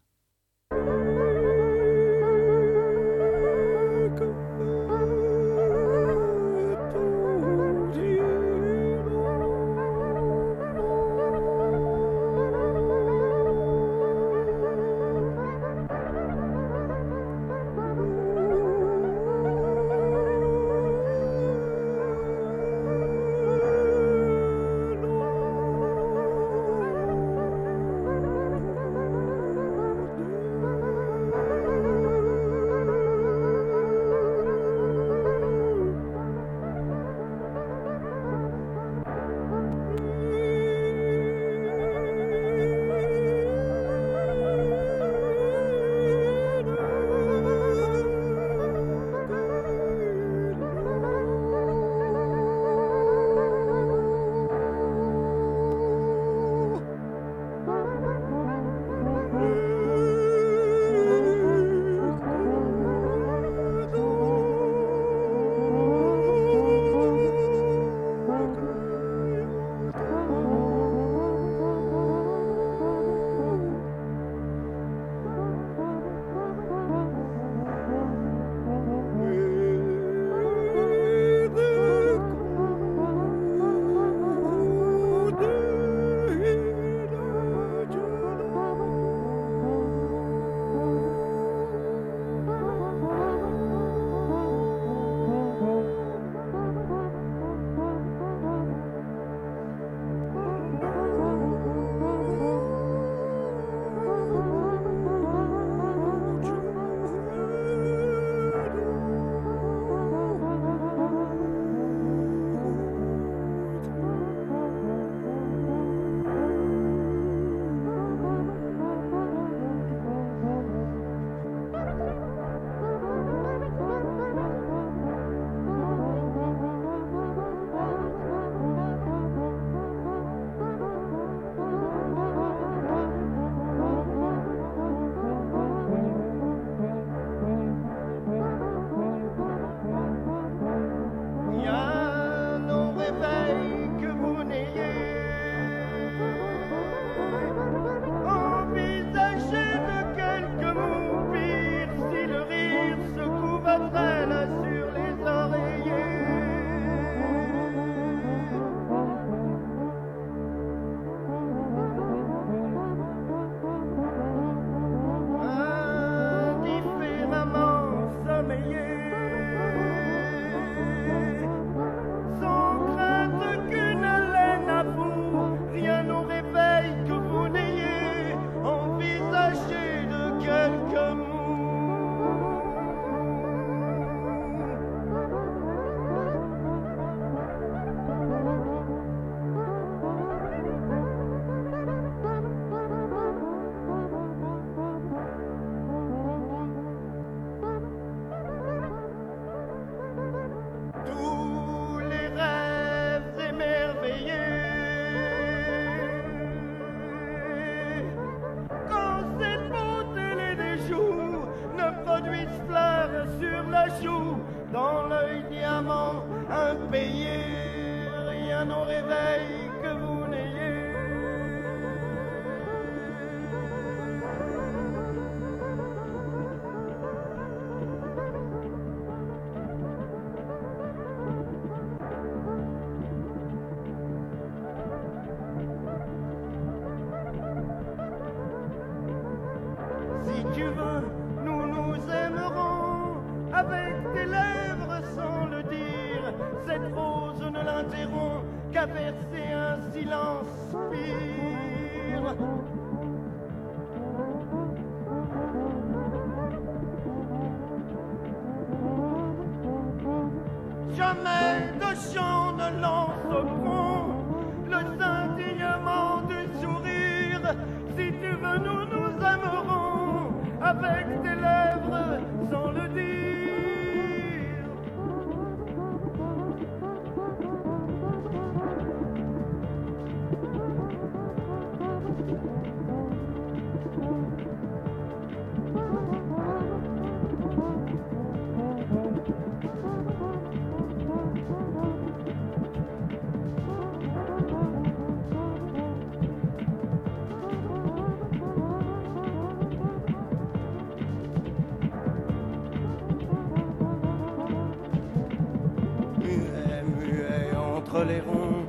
Entre 307.90 308.04
les 308.04 308.20
ronds, 308.20 308.64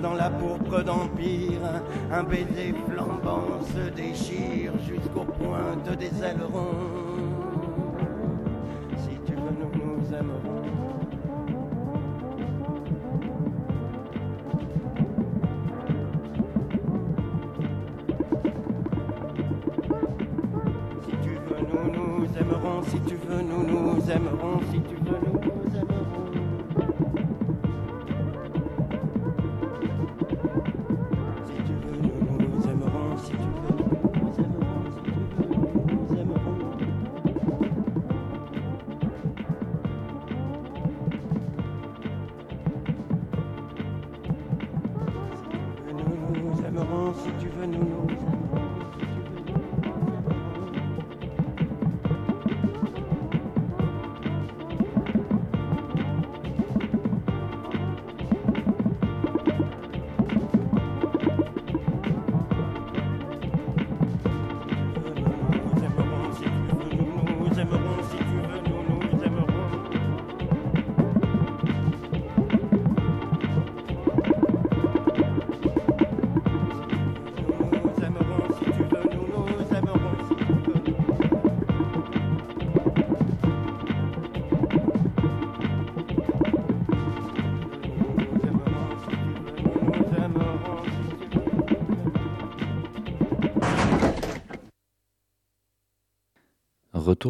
dans 0.00 0.14
la 0.14 0.30
pourpre 0.30 0.84
d'empire, 0.84 1.82
un 2.12 2.22
baiser 2.22 2.72
flambant 2.88 3.60
se 3.74 3.90
déchire 3.90 4.72
jusqu'aux 4.86 5.24
pointes 5.24 5.98
des 5.98 6.12
ailerons. 6.22 7.07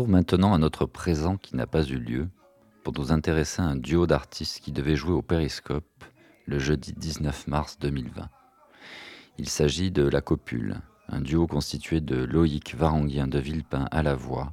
Maintenant 0.06 0.54
à 0.54 0.58
notre 0.58 0.86
présent 0.86 1.36
qui 1.36 1.56
n'a 1.56 1.66
pas 1.66 1.84
eu 1.84 1.98
lieu 1.98 2.28
pour 2.84 2.92
nous 2.94 3.10
intéresser 3.10 3.62
à 3.62 3.66
un 3.66 3.76
duo 3.76 4.06
d'artistes 4.06 4.60
qui 4.60 4.70
devait 4.70 4.96
jouer 4.96 5.12
au 5.12 5.22
Périscope 5.22 6.04
le 6.46 6.58
jeudi 6.58 6.92
19 6.92 7.48
mars 7.48 7.78
2020. 7.80 8.28
Il 9.38 9.48
s'agit 9.48 9.90
de 9.90 10.02
La 10.08 10.20
Copule, 10.20 10.80
un 11.08 11.20
duo 11.20 11.46
constitué 11.46 12.00
de 12.00 12.16
Loïc 12.16 12.74
Varanguien 12.76 13.26
de 13.26 13.38
Villepin 13.38 13.86
à 13.90 14.02
la 14.02 14.14
voix 14.14 14.52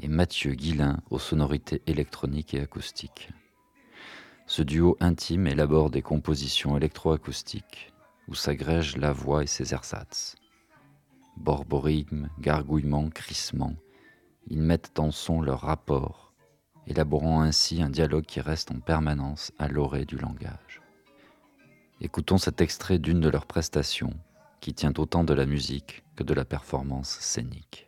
et 0.00 0.08
Mathieu 0.08 0.52
Guillain 0.54 1.00
aux 1.10 1.18
sonorités 1.18 1.82
électroniques 1.86 2.54
et 2.54 2.60
acoustiques. 2.60 3.30
Ce 4.46 4.62
duo 4.62 4.96
intime 5.00 5.46
élabore 5.46 5.90
des 5.90 6.02
compositions 6.02 6.76
électroacoustiques 6.76 7.92
où 8.26 8.34
s'agrègent 8.34 8.96
la 8.96 9.12
voix 9.12 9.42
et 9.42 9.46
ses 9.48 9.74
ersatz. 9.74 10.36
Borborigmes, 11.36 12.30
gargouillements, 12.40 13.10
crissements, 13.10 13.76
ils 14.50 14.62
mettent 14.62 14.98
en 14.98 15.10
son 15.10 15.40
leur 15.40 15.60
rapport, 15.60 16.32
élaborant 16.86 17.42
ainsi 17.42 17.82
un 17.82 17.90
dialogue 17.90 18.24
qui 18.24 18.40
reste 18.40 18.70
en 18.70 18.80
permanence 18.80 19.52
à 19.58 19.68
l'orée 19.68 20.04
du 20.04 20.16
langage. 20.16 20.80
Écoutons 22.00 22.38
cet 22.38 22.60
extrait 22.60 22.98
d'une 22.98 23.20
de 23.20 23.28
leurs 23.28 23.46
prestations, 23.46 24.14
qui 24.60 24.74
tient 24.74 24.92
autant 24.96 25.24
de 25.24 25.34
la 25.34 25.46
musique 25.46 26.04
que 26.16 26.22
de 26.22 26.34
la 26.34 26.44
performance 26.44 27.18
scénique. 27.20 27.87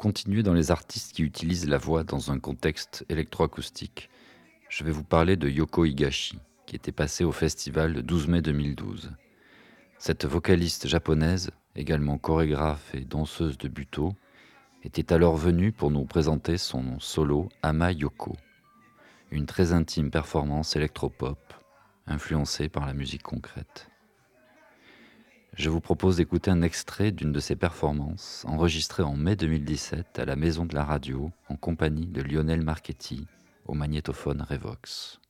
Continuer 0.00 0.42
dans 0.42 0.54
les 0.54 0.70
artistes 0.70 1.12
qui 1.12 1.22
utilisent 1.22 1.68
la 1.68 1.76
voix 1.76 2.04
dans 2.04 2.30
un 2.30 2.38
contexte 2.38 3.04
électroacoustique, 3.10 4.08
je 4.70 4.82
vais 4.82 4.92
vous 4.92 5.04
parler 5.04 5.36
de 5.36 5.46
Yoko 5.46 5.84
Higashi, 5.84 6.38
qui 6.64 6.74
était 6.74 6.90
passée 6.90 7.22
au 7.22 7.32
festival 7.32 7.92
le 7.92 8.02
12 8.02 8.28
mai 8.28 8.40
2012. 8.40 9.12
Cette 9.98 10.24
vocaliste 10.24 10.88
japonaise, 10.88 11.50
également 11.76 12.16
chorégraphe 12.16 12.94
et 12.94 13.00
danseuse 13.00 13.58
de 13.58 13.68
buto, 13.68 14.14
était 14.84 15.12
alors 15.12 15.36
venue 15.36 15.70
pour 15.70 15.90
nous 15.90 16.06
présenter 16.06 16.56
son 16.56 16.98
solo 16.98 17.50
Ama 17.62 17.92
Yoko, 17.92 18.38
une 19.30 19.44
très 19.44 19.74
intime 19.74 20.10
performance 20.10 20.76
électropop 20.76 21.38
influencée 22.06 22.70
par 22.70 22.86
la 22.86 22.94
musique 22.94 23.22
concrète. 23.22 23.89
Je 25.60 25.68
vous 25.68 25.82
propose 25.82 26.16
d'écouter 26.16 26.50
un 26.50 26.62
extrait 26.62 27.12
d'une 27.12 27.32
de 27.32 27.38
ses 27.38 27.54
performances 27.54 28.46
enregistrée 28.48 29.02
en 29.02 29.14
mai 29.14 29.36
2017 29.36 30.18
à 30.18 30.24
la 30.24 30.34
Maison 30.34 30.64
de 30.64 30.74
la 30.74 30.84
Radio 30.84 31.30
en 31.50 31.56
compagnie 31.56 32.06
de 32.06 32.22
Lionel 32.22 32.62
Marchetti 32.62 33.26
au 33.66 33.74
magnétophone 33.74 34.40
Revox. 34.48 35.20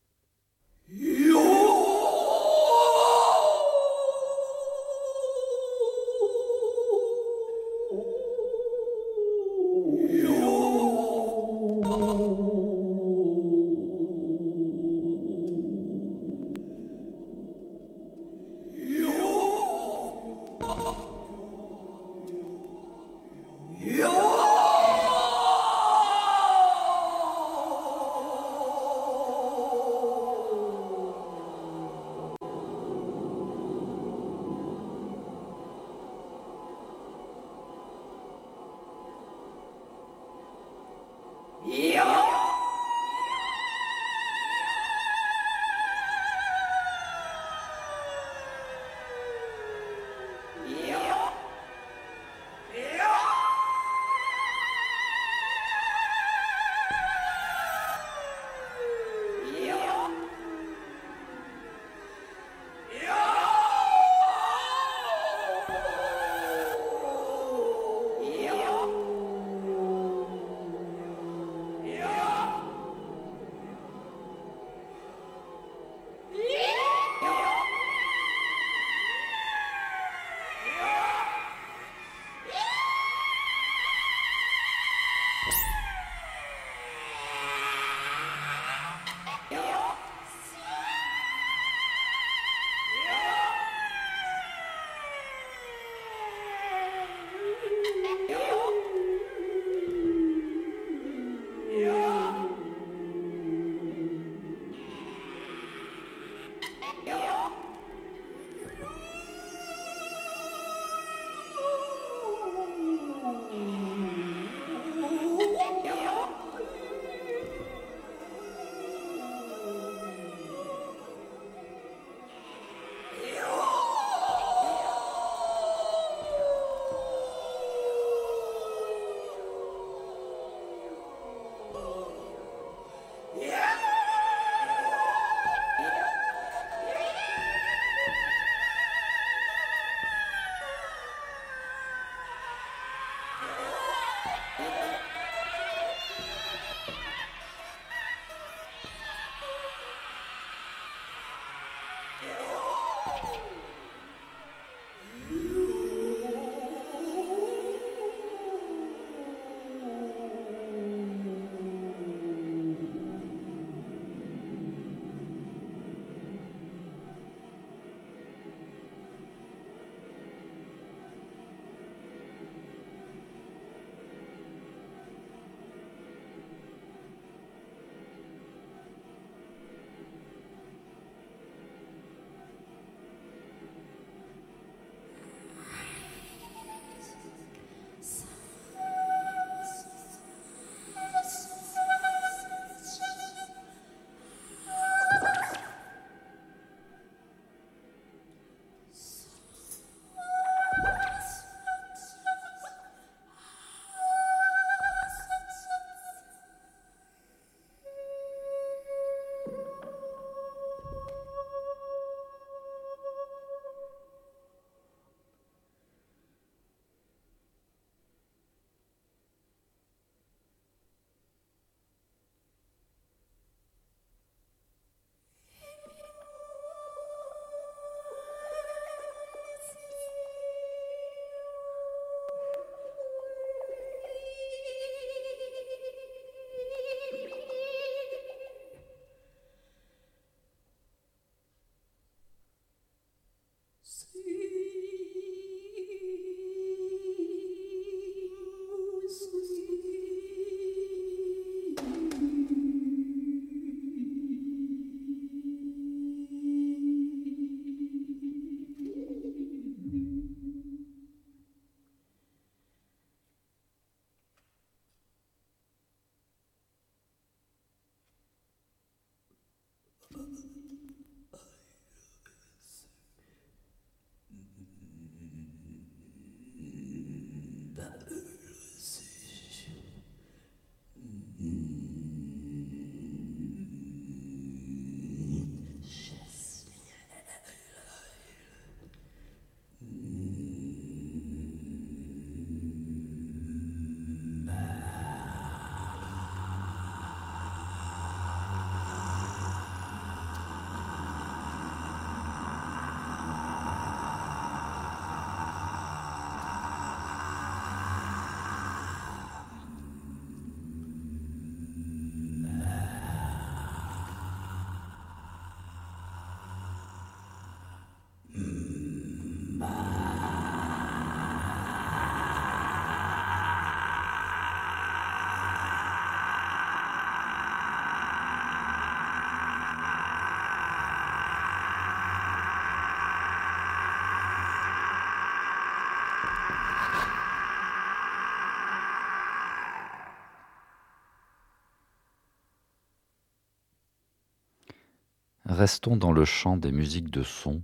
Restons 345.61 345.99
dans 345.99 346.13
le 346.13 346.25
champ 346.25 346.57
des 346.57 346.73
musiques 346.73 347.11
de 347.11 347.23
son 347.23 347.61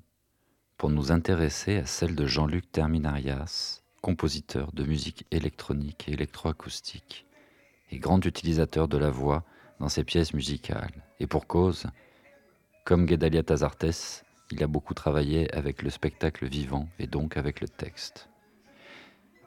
pour 0.76 0.90
nous 0.90 1.12
intéresser 1.12 1.78
à 1.78 1.86
celle 1.86 2.14
de 2.14 2.26
Jean-Luc 2.26 2.70
Terminarias, 2.70 3.80
compositeur 4.02 4.70
de 4.72 4.84
musique 4.84 5.24
électronique 5.30 6.06
et 6.06 6.12
électroacoustique, 6.12 7.24
et 7.90 7.98
grand 7.98 8.22
utilisateur 8.26 8.86
de 8.86 8.98
la 8.98 9.08
voix 9.08 9.44
dans 9.80 9.88
ses 9.88 10.04
pièces 10.04 10.34
musicales. 10.34 10.92
Et 11.20 11.26
pour 11.26 11.46
cause, 11.46 11.86
comme 12.84 13.06
Guedalia 13.06 13.42
Tazartes, 13.42 14.26
il 14.50 14.62
a 14.62 14.66
beaucoup 14.66 14.92
travaillé 14.92 15.50
avec 15.54 15.80
le 15.80 15.88
spectacle 15.88 16.46
vivant 16.46 16.90
et 16.98 17.06
donc 17.06 17.38
avec 17.38 17.62
le 17.62 17.68
texte. 17.68 18.28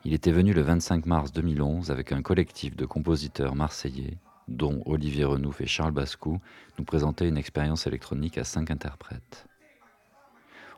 Il 0.06 0.14
était 0.16 0.32
venu 0.32 0.54
le 0.54 0.64
25 0.64 1.06
mars 1.06 1.32
2011 1.34 1.92
avec 1.92 2.12
un 2.14 2.24
collectif 2.24 2.76
de 2.76 2.88
compositeurs 2.88 3.54
marseillais, 3.54 4.18
dont 4.50 4.82
Olivier 4.86 5.26
Renouf 5.26 5.62
et 5.62 5.68
Charles 5.68 5.92
Bascou, 5.92 6.40
nous 6.78 6.86
présenter 6.86 7.28
une 7.28 7.38
expérience 7.38 7.88
électronique 7.88 8.38
à 8.38 8.44
cinq 8.44 8.72
interprètes. 8.72 9.46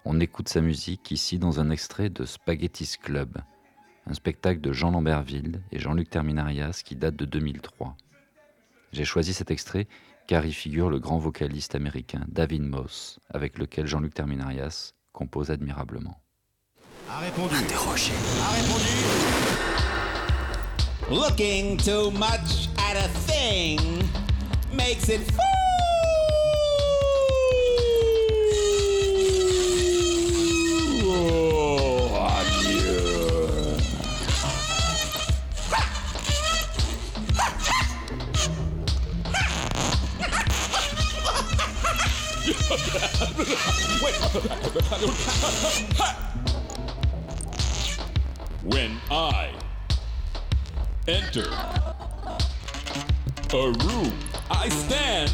On 0.06 0.20
écoute 0.20 0.50
sa 0.50 0.62
musique 0.62 1.12
ici 1.12 1.38
dans 1.40 1.60
un 1.60 1.70
extrait 1.70 2.10
de 2.10 2.26
Spaghetti's 2.26 2.98
Club, 2.98 3.38
un 4.08 4.14
spectacle 4.14 4.62
de 4.62 4.74
Jean 4.74 4.92
Lambertville 4.92 5.62
et 5.72 5.80
Jean-Luc 5.80 6.10
Terminarias 6.10 6.82
qui 6.84 6.96
date 6.96 7.16
de 7.16 7.26
2003. 7.26 7.96
J'ai 8.92 9.06
choisi 9.06 9.34
cet 9.34 9.52
extrait 9.52 9.88
car 10.28 10.46
y 10.46 10.54
figure 10.54 10.90
le 10.90 11.00
grand 11.00 11.18
vocaliste 11.18 11.76
américain 11.76 12.26
David 12.28 12.64
Moss, 12.64 13.20
avec 13.30 13.58
lequel 13.58 13.88
Jean-Luc 13.88 14.14
Terminarias 14.14 14.94
compose 15.12 15.52
admirablement. 15.52 16.22
A 17.10 17.20
répondu. 17.20 17.56
Interrogé. 17.56 18.14
A 18.42 18.50
répondu. 18.52 19.81
Looking 21.12 21.76
too 21.76 22.09
much 22.12 22.70
at 22.78 22.95
a 22.95 23.09
thing 23.28 24.09
makes 24.72 25.09
it 25.09 25.20
fool. 25.20 25.41
Adieu. 32.16 33.78
When 48.64 49.01
I 49.09 49.51
enter 51.08 51.47
a 53.54 53.72
room, 53.72 54.14
I 54.49 54.70
stand 54.70 55.32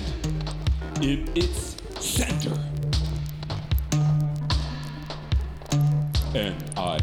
in 1.02 1.30
its 1.36 1.76
center. 2.00 2.58
And 6.34 6.56
I 6.76 7.00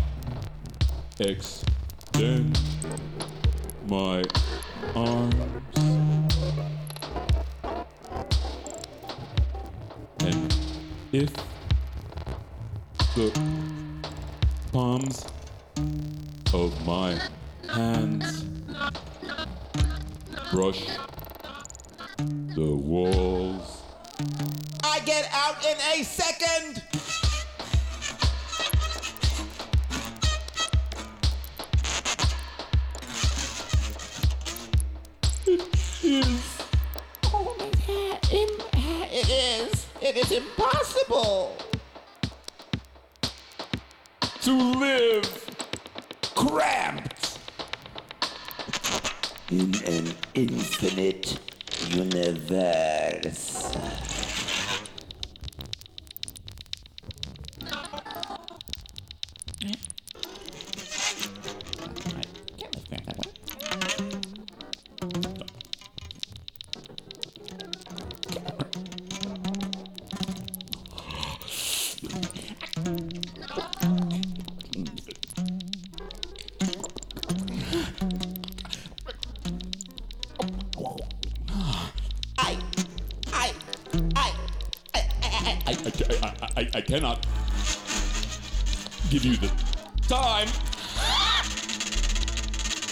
extend 1.21 2.59
my 3.87 4.25
arms. 4.97 5.35
And 10.21 10.57
if 11.13 11.33
the 13.15 13.54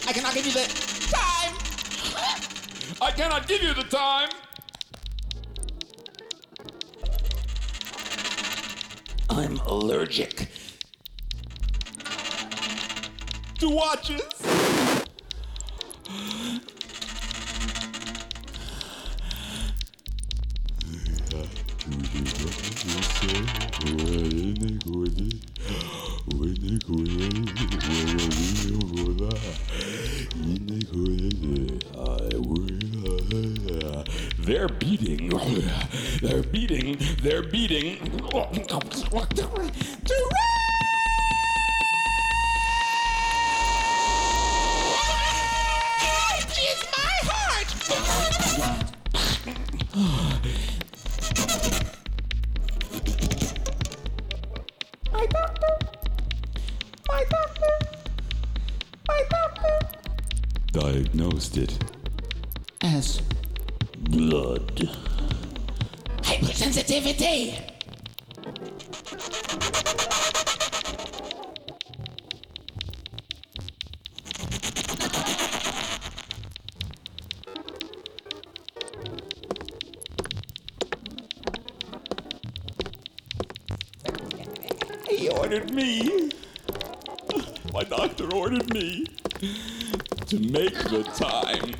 I 0.06 0.12
cannot 0.12 0.34
give 0.34 0.46
you 0.46 0.52
the 0.52 0.66
time. 1.10 1.54
I 3.00 3.10
cannot 3.12 3.46
give 3.46 3.62
you 3.62 3.72
the 3.72 3.84
time. 3.84 4.28
I'm 9.30 9.58
allergic. 9.60 10.48
To 13.60 13.70
watches. 13.70 14.51
The 90.92 91.02
time 91.04 91.72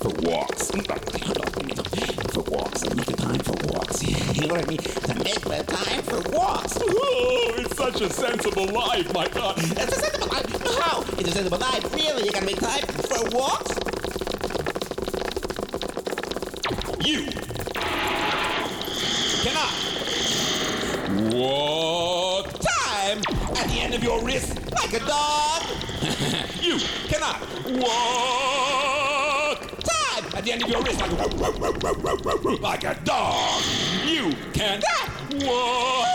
for 0.00 0.08
walks. 0.30 0.70
For 2.32 2.40
walks. 2.50 2.84
I 2.84 2.94
make 2.94 3.08
a 3.08 3.12
time 3.14 3.38
for 3.40 3.54
walks. 3.72 4.02
You 4.36 4.46
know 4.46 4.54
what 4.54 4.64
I 4.64 4.68
mean? 4.68 4.78
to 4.78 5.14
make 5.14 5.40
the 5.40 5.64
time 5.66 6.02
for 6.02 6.30
walks. 6.30 6.78
Oh, 6.80 7.54
it's 7.58 7.76
such 7.76 8.00
a 8.00 8.10
sensible 8.10 8.66
life, 8.66 9.12
my 9.12 9.28
God. 9.28 9.58
It's 9.58 9.72
a 9.72 10.00
sensible 10.00 10.28
life. 10.28 10.78
How? 10.78 11.02
It's 11.18 11.28
a 11.28 11.32
sensible 11.32 11.58
life. 11.58 11.94
Really? 11.94 12.24
You 12.24 12.30
gotta 12.32 12.46
make 12.46 12.60
time 12.60 12.86
for 12.86 13.36
walks? 13.36 13.72
You 17.06 17.28
at 23.56 23.66
the 23.68 23.80
end 23.80 23.94
of 23.94 24.02
your 24.04 24.22
wrist 24.22 24.54
like 24.72 24.92
a 24.92 24.98
dog. 25.00 25.62
you 26.60 26.78
cannot 27.08 27.40
walk 27.80 29.58
time 29.80 30.24
at 30.34 30.44
the 30.44 30.52
end 30.52 30.62
of 30.62 30.68
your 30.68 30.82
wrist 30.82 31.00
like, 31.00 31.10
like 32.60 32.84
a 32.84 32.94
dog. 33.02 33.62
You 34.04 34.30
cannot 34.52 35.08
walk 35.42 36.06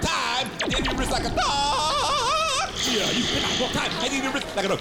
time 0.00 0.46
at 0.46 0.58
the 0.68 0.76
end 0.76 0.86
of 0.86 0.92
your 0.92 0.98
wrist 0.98 1.12
like 1.12 1.24
a 1.24 1.30
dog. 1.30 2.70
Yeah, 2.90 3.10
you 3.12 3.22
cannot 3.24 3.60
walk 3.60 3.70
time 3.72 3.90
at 3.92 4.10
the 4.10 4.16
end 4.16 4.18
of 4.18 4.24
your 4.24 4.32
wrist 4.32 4.56
like 4.56 4.64
a 4.64 4.68
dog. 4.68 4.80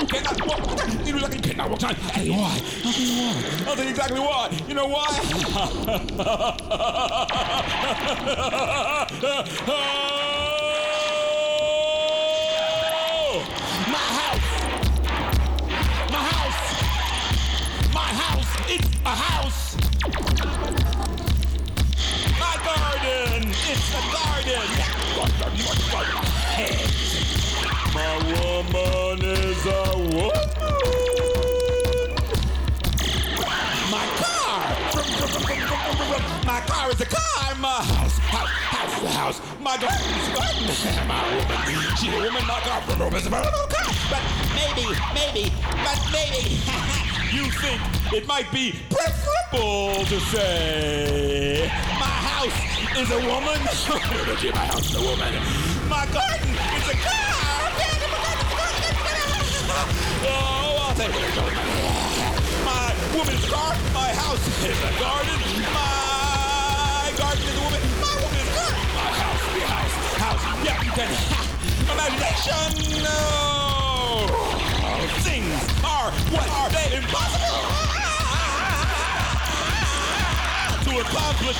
You 0.00 0.06
cannot 0.06 0.46
walk 0.46 0.76
time. 0.76 1.06
You 1.06 1.18
like 1.20 1.34
you 1.34 1.40
cannot 1.40 1.70
walk 1.70 1.78
time. 1.78 1.96
You 2.24 2.32
why. 2.32 2.60
I'll 2.84 2.92
tell 2.92 3.04
you 3.04 3.22
why. 3.22 3.34
I'll 3.68 3.76
tell 3.76 3.84
you 3.84 3.90
exactly 3.90 4.20
why. 4.20 4.50
You 4.66 4.74
know 4.74 4.88
why? 4.88 5.06
A 19.04 19.08
house. 19.08 19.76
My 22.38 22.56
garden. 22.64 23.48
It's 23.48 23.90
a 23.94 24.02
garden. 24.12 24.68
My 27.94 28.16
woman 28.32 29.24
is 29.24 29.66
a 29.66 29.96
woman. 29.96 30.46
My 33.90 34.06
car. 34.20 34.60
My 36.44 36.60
car 36.66 36.90
is 36.90 37.00
a 37.00 37.06
car. 37.06 37.54
My 37.58 37.68
house. 37.68 38.18
House. 38.18 38.48
House. 38.48 39.14
House. 39.14 39.40
My 39.60 39.76
garden 39.76 39.98
is 39.98 40.28
a 40.28 40.34
garden. 40.34 41.08
My 41.08 41.22
woman. 41.34 41.96
She's 41.96 42.12
a 42.12 42.16
woman. 42.16 42.44
My 42.46 42.60
car. 42.60 42.82
But 44.10 44.22
maybe, 44.54 44.86
maybe, 45.14 45.52
but 45.84 45.98
maybe. 46.12 47.10
you 47.32 47.50
think 47.50 47.80
it 48.12 48.26
might 48.26 48.50
be 48.50 48.74
preferable 48.90 50.04
to 50.06 50.20
say 50.20 51.70
my 51.98 52.06
house 52.06 52.98
is 52.98 53.10
a 53.10 53.20
woman? 53.28 53.60
my 54.54 54.66
house 54.66 54.90
is 54.90 54.96
a 54.96 55.02
woman. 55.02 55.32
My 55.88 56.06
garden 56.06 56.50
is 56.50 56.88
a 56.88 56.96
car. 56.96 57.40
Oh, 60.22 60.88
I'll 60.88 60.94
woman's 63.16 63.46
car. 63.48 63.74
My 63.94 64.10
house 64.12 64.46
is 64.64 64.78
a 64.78 64.92
garden. 64.98 65.40
My 65.72 67.12
garden 67.16 67.42
is 67.42 67.56
a 67.56 67.62
woman. 67.62 67.80
My 68.00 68.14
woman 68.22 68.40
is 68.40 68.48
a 68.48 68.54
garden. 68.58 68.80
My 68.94 69.10
house, 69.22 69.42
the 69.54 69.60
house, 69.70 69.94
house. 70.18 70.42
Yeah, 70.64 70.82
you 70.82 70.92
can. 70.92 71.10
Imagination. 71.94 73.02
No. 73.04 73.59
Things 75.00 75.48
are 75.82 76.10
what 76.30 76.46
are 76.50 76.68
they 76.68 76.96
impossible 76.96 77.56
to 80.84 80.98
accomplish. 81.00 81.56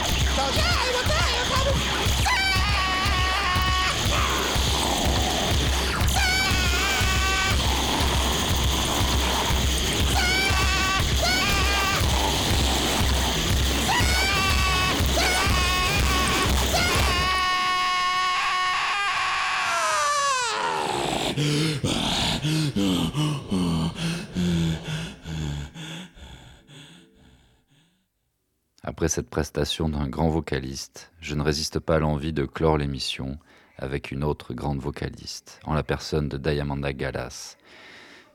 Après 29.00 29.08
cette 29.08 29.30
prestation 29.30 29.88
d'un 29.88 30.08
grand 30.08 30.28
vocaliste, 30.28 31.10
je 31.22 31.34
ne 31.34 31.40
résiste 31.40 31.78
pas 31.78 31.96
à 31.96 31.98
l'envie 32.00 32.34
de 32.34 32.44
clore 32.44 32.76
l'émission 32.76 33.38
avec 33.78 34.10
une 34.10 34.22
autre 34.22 34.52
grande 34.52 34.78
vocaliste, 34.78 35.58
en 35.64 35.72
la 35.72 35.82
personne 35.82 36.28
de 36.28 36.36
Diamanda 36.36 36.92
Galas, 36.92 37.56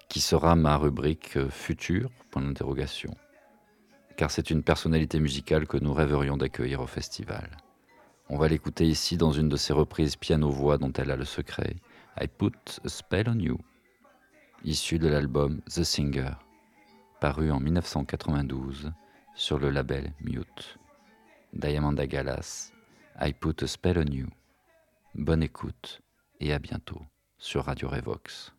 qui 0.10 0.20
sera 0.20 0.56
ma 0.56 0.76
rubrique 0.78 1.38
future, 1.50 2.10
point 2.32 2.42
d'interrogation. 2.42 3.16
Car 4.18 4.32
c'est 4.32 4.50
une 4.50 4.64
personnalité 4.64 5.20
musicale 5.20 5.68
que 5.68 5.78
nous 5.78 5.94
rêverions 5.94 6.36
d'accueillir 6.36 6.82
au 6.82 6.88
festival. 6.88 7.58
On 8.30 8.40
va 8.40 8.48
l'écouter 8.48 8.88
ici 8.88 9.18
dans 9.18 9.32
une 9.32 9.50
de 9.50 9.58
ses 9.58 9.74
reprises 9.74 10.16
piano-voix 10.16 10.80
dont 10.80 10.94
elle 10.94 11.12
a 11.12 11.16
le 11.16 11.26
secret, 11.26 11.76
I 12.20 12.28
Put 12.28 12.82
a 12.84 12.90
Spell 12.90 13.30
on 13.30 13.38
You, 13.38 13.60
issu 14.64 14.98
de 14.98 15.10
l'album 15.10 15.62
The 15.70 15.84
Singer, 15.84 16.32
paru 17.22 17.52
en 17.52 17.60
1992 17.60 18.92
sur 19.36 19.60
le 19.60 19.70
label 19.70 20.14
Mute. 20.22 20.80
Diamanda 21.54 22.08
Galas, 22.08 22.72
I 23.22 23.34
Put 23.34 23.64
a 23.64 23.68
Spell 23.68 24.00
on 24.00 24.12
You. 24.12 24.28
Bonne 25.14 25.44
écoute 25.44 26.02
et 26.40 26.54
à 26.54 26.60
bientôt 26.60 27.02
sur 27.38 27.66
Radio 27.66 27.88
Revox. 27.88 28.56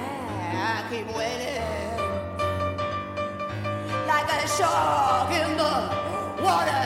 I 0.00 0.84
keep 0.90 1.06
waiting. 1.16 1.62
Like 4.06 4.30
a 4.32 4.48
shark 4.56 5.30
in 5.32 5.56
the 5.56 5.72
water, 6.42 6.77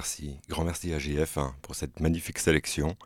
merci, 0.00 0.38
grand 0.48 0.64
merci 0.64 0.94
à 0.94 0.98
GF1 0.98 1.52
pour 1.60 1.74
cette 1.74 2.00
magnifique 2.00 2.38
sélection. 2.38 2.96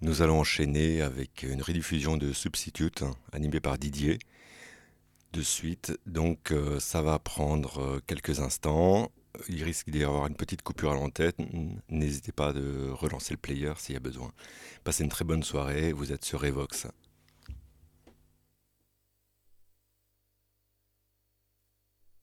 Nous 0.00 0.22
allons 0.22 0.40
enchaîner 0.40 1.02
avec 1.02 1.42
une 1.42 1.60
rediffusion 1.60 2.16
de 2.16 2.32
Substitute 2.32 3.02
hein, 3.02 3.10
animée 3.32 3.60
par 3.60 3.76
Didier. 3.76 4.18
De 5.34 5.42
suite, 5.42 5.92
donc 6.06 6.50
euh, 6.50 6.80
ça 6.80 7.02
va 7.02 7.18
prendre 7.18 7.78
euh, 7.78 8.00
quelques 8.06 8.40
instants. 8.40 9.10
Il 9.50 9.62
risque 9.64 9.90
d'y 9.90 10.02
avoir 10.02 10.26
une 10.26 10.34
petite 10.34 10.62
coupure 10.62 10.92
à 10.92 10.94
l'antenne. 10.94 11.82
N'hésitez 11.90 12.32
pas 12.32 12.54
de 12.54 12.88
relancer 12.88 13.34
le 13.34 13.38
player 13.38 13.74
s'il 13.76 13.92
y 13.92 13.98
a 13.98 14.00
besoin. 14.00 14.32
Passez 14.82 15.04
une 15.04 15.10
très 15.10 15.26
bonne 15.26 15.42
soirée. 15.42 15.92
Vous 15.92 16.10
êtes 16.10 16.24
sur 16.24 16.42
Evox. 16.42 16.86